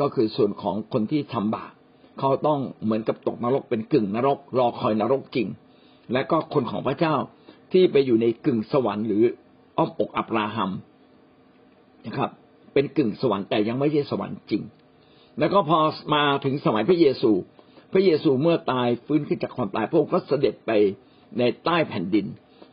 [0.00, 1.72] ก็คือส่วนของคนที่ทำบาป
[2.18, 5.48] เขาต้องเหมือนกับตกนรกเป็นกึ่งนรก รอคอยนรกจริง
[6.12, 7.14] และก็คนของพระเจ้า
[7.72, 9.22] ที่ไปอยู่ในกึ่งสวรรค์หรือ
[9.76, 10.70] อ้อมอกอับราฮัม
[12.06, 12.30] นะครับ
[12.74, 14.62] เป็นกึ่งสวรรค์แต่ยังไม่ใช่สวรรค์จริง
[15.38, 15.78] แล้วก็พอ
[16.14, 17.32] มาถึงสมัยพระเยซู
[17.92, 20.70] พระเยซูเมื่อตายฟื้นขึ้นจากความตายพระองค์ก็เสด็จไป
[21.38, 22.26] ในใต้แผ่นดิน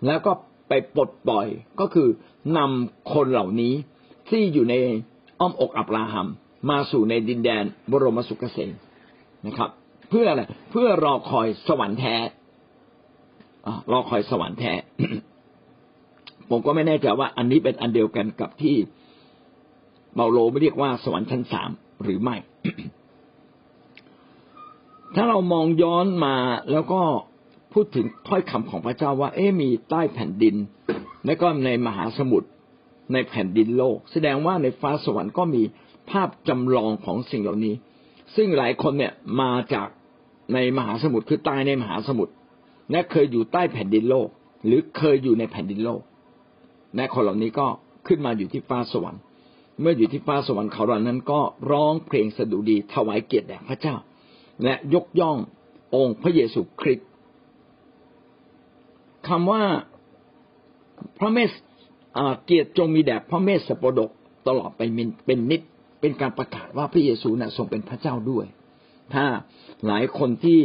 [0.06, 0.32] แล้วก็
[0.68, 1.48] ไปปลดปล่อย
[1.80, 2.08] ก็คือ
[2.58, 3.74] นำคนเหล่านี้
[4.30, 4.76] ที่อยู่ใน
[5.40, 6.28] อ้อมอกอับราฮัม
[6.70, 8.72] มาสู่ในดินแดนบรมสุขเกษม
[9.46, 9.70] นะครับ
[10.10, 12.16] เพื่ออะไรเพื่อรอคอยสวรรค์แท้
[13.92, 14.74] รอคอยสวรรค์แท้
[16.50, 18.76] ผมก็ไม่แน่ใจว่าอันนี้เป็นอันเดียวกันกับที่
[20.16, 21.70] เบาโลไม่เรียกว่าสวรรค์ชั้นสาม
[22.04, 22.36] หรือไม่
[25.16, 26.36] ถ้าเรามองย้อนมา
[26.72, 27.02] แล้วก็
[27.74, 30.56] พูดถึงถ้อยคำของพระเจ้าว่า เอ๊มีใต้แผ่นดิน
[31.26, 32.48] และก็ในมหาสมุทร
[33.14, 35.64] ในแผ่นดินโลก แสดงว่าในฟ้าสวรรค์ก็มี
[36.10, 37.76] ภาพจำลองของสิ่งเหล่านี้
[38.36, 39.88] ซึ่งหลายคนเนี่ยมาจาก
[40.54, 42.34] ในมหาสมุทรคือตายในมหาสมุทร
[42.92, 44.28] และเคยอยู่ใต้แผ่นดินโลก
[44.66, 46.02] หรือเคยอยู่ในแผ่นดินโลก
[46.96, 47.68] และคนเหล่านี้ก็
[48.08, 49.22] ขึ้นมาอยู่ที่ฟ้าสวรรค์
[49.82, 51.40] เมื่ออยู่ที่ฟ้าสวรรค์เขาเหล่านั้นก็
[51.72, 53.96] ร้องเพลงสดุดีถวายเกียรติแด่พระเจ้า
[54.64, 55.38] และยกย่อง
[55.96, 57.08] องค์พระเยซูคริสต์
[59.28, 59.64] คำว่า
[61.20, 61.52] พระเมส
[62.46, 64.10] เกียรติจงมีแด่พระเมสสปดก
[64.48, 64.82] ตลอดไป
[65.26, 65.62] เป็นนิด
[66.02, 68.46] เป็นการประกาศว่าพระเยซูนะ่ะทรงเป็นพระเจ้าด้วย
[69.14, 69.26] ถ้า
[69.88, 70.60] หลายคนที่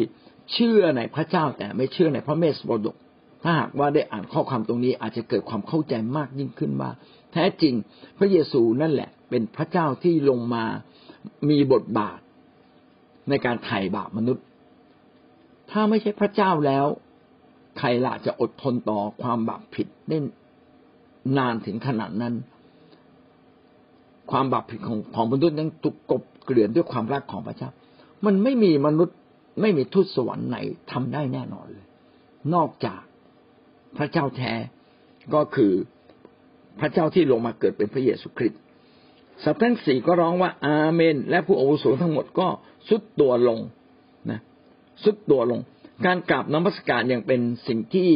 [0.53, 2.97] เชื่อในพระเจ้าแต่ไม่เชื่อในพระเมสสปดก
[3.43, 6.91] ถ้าหากว่าได้อ่านข้อความตรงนี้อาจจะเกิดความเข้าใจมากยิ่งขึ้นว่า
[7.33, 7.75] แท้จริง
[8.19, 10.65] พระเยซูนั่นแหละ เป็นพระเจ้าที่ลงมา
[11.51, 12.19] มีบทบาท
[13.29, 14.45] ในการไถ่บาปมนุษย์
[15.71, 16.87] ถ้าไม่ใช่พระเจ้าแล้ว
[17.79, 20.19] ใครล่ะจะอดทนต่อความบาปผิดได้
[21.39, 22.35] นานถึงขนาดนั้น
[24.31, 27.71] ความบาปผิดของของมนุษย์นั้นถูกกบเกลื่อนด้วยความรักของพระเจ้า
[28.27, 29.17] มันไม่มีมนุษย์
[29.61, 30.57] ไม่มีทูตสวรรค์ไหน
[30.93, 31.87] ทำได้แน่นอนเลย
[32.55, 33.01] นอกจาก
[33.97, 34.53] พระเจ้าแท้
[35.35, 35.73] ก็คือ
[36.81, 38.61] พระเจ้าที่ลงมาเกิดเป็นพระเยซูคริสต์
[39.45, 42.49] สัตว์ทั้งสี่ก็ร้องว่าอาเมน และผู้อาวุโสทั้งหมดก็
[42.89, 43.59] สุดตัวลง
[44.31, 44.41] นะ
[45.05, 45.61] สุดตัวลง
[46.07, 48.11] การกราบนมัสการยังเป็นสิ่งที่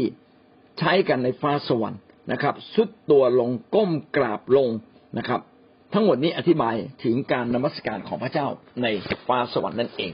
[0.78, 2.00] ใช้กันในฟ้าสวรรค์
[2.32, 4.68] นะครับ สุดตัวลงก้มกราบลง
[5.18, 5.40] นะครับ
[5.94, 8.46] ทั้งหมดนี้อธิบายถึงการนมัสการของพระเจ้า
[8.82, 8.86] ใน
[9.26, 10.12] ฟ้าสวรรค์นั่นเอง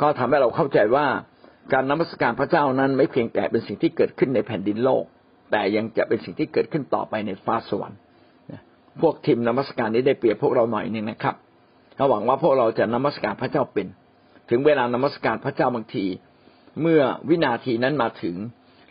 [0.00, 1.06] ก็ทำให้เราเข้าใจว่า
[1.72, 5.04] การนมัสการพระเจ้านั้นไม่เพียงแต่เป็นสิ่งที่เกิดขึ้นในแผ่นดินโลก
[5.50, 7.98] แต่ยังจะเป็นสิ่งที่เกิดขึ้นต่อไปในฟ้าสวรรค์
[9.00, 11.34] พวกทีมนมัสการนี้ได้เปรียบพวกเราหน่อยนึงนะครับ
[11.96, 13.86] เขาหวังว่าพวกเราจะนมัสการพระเจ้าเป็น
[14.50, 16.04] ถึงเวลานมัสการพระเจ้าบางที
[16.80, 18.36] เมื่อวินาทีนั้นมาถึง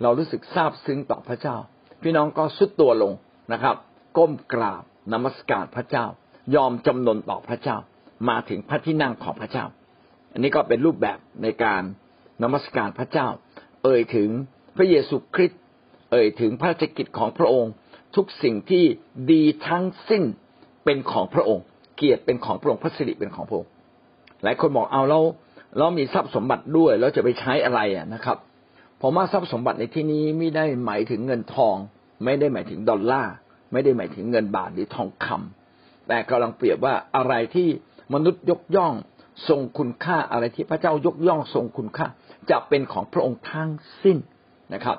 [0.02, 1.58] เรารู้สึกซาบซึ้งต่อพระเจ้า
[2.04, 3.14] พี่น้องก็สุดตัวลง
[3.54, 3.76] นะครับ
[4.18, 4.84] ก้มกราบ
[5.14, 6.06] นมัสการพระเจ้า
[6.56, 7.78] ยอมจำนนต่อพระเจ้า
[8.30, 9.66] มาถึงพระที่นั่งของพระเจ้า
[10.34, 11.82] อันนี้ก็เป็นรูปแบบในการ
[12.44, 13.28] นมัสการพระเจ้า
[13.84, 14.30] เอ่ยถึง
[14.78, 15.62] พระเยซูคริสต์
[16.12, 17.72] เอ่ยถึงพระราชกิจของพระองค์
[18.16, 18.84] ทุกสิ่งที่
[19.32, 20.24] ดีทั้งสิ้น
[20.86, 21.64] เป็นของพระองค์
[21.98, 23.70] เกียรติเป็นของพระองค์พระสิริเป็นของพระองค์
[24.44, 25.20] หลายคนบอกเอาเรา
[25.78, 28.38] เรามีทรัพย์สมบัติด้วยแล้วจะไปใช้อะไรอะนะครับ
[29.06, 31.76] ผมว่าทรัพย์สมบัติในที่นี้ไม่ได้หมายถึงเงินทอง
[32.26, 33.34] ไม่ได้หมายถึงดอลลาร์
[33.72, 37.68] ไม่ได้หมายถึงเงินบาทหรือทองคำแต่กำลังเปรียบว่าอะไรที่
[38.14, 38.94] มนุษย์ยกย่อง
[39.50, 42.08] ทรงคุณค่าอะไรที่พระเจ้ายกย่องทรงคุณค่า
[42.50, 43.70] จะเป็นของพระองค์ทั้ง
[44.04, 44.18] สิ้น
[44.74, 44.98] นะครับ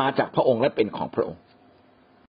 [0.00, 1.40] มาจากพระองค์และเป็นของพระองค์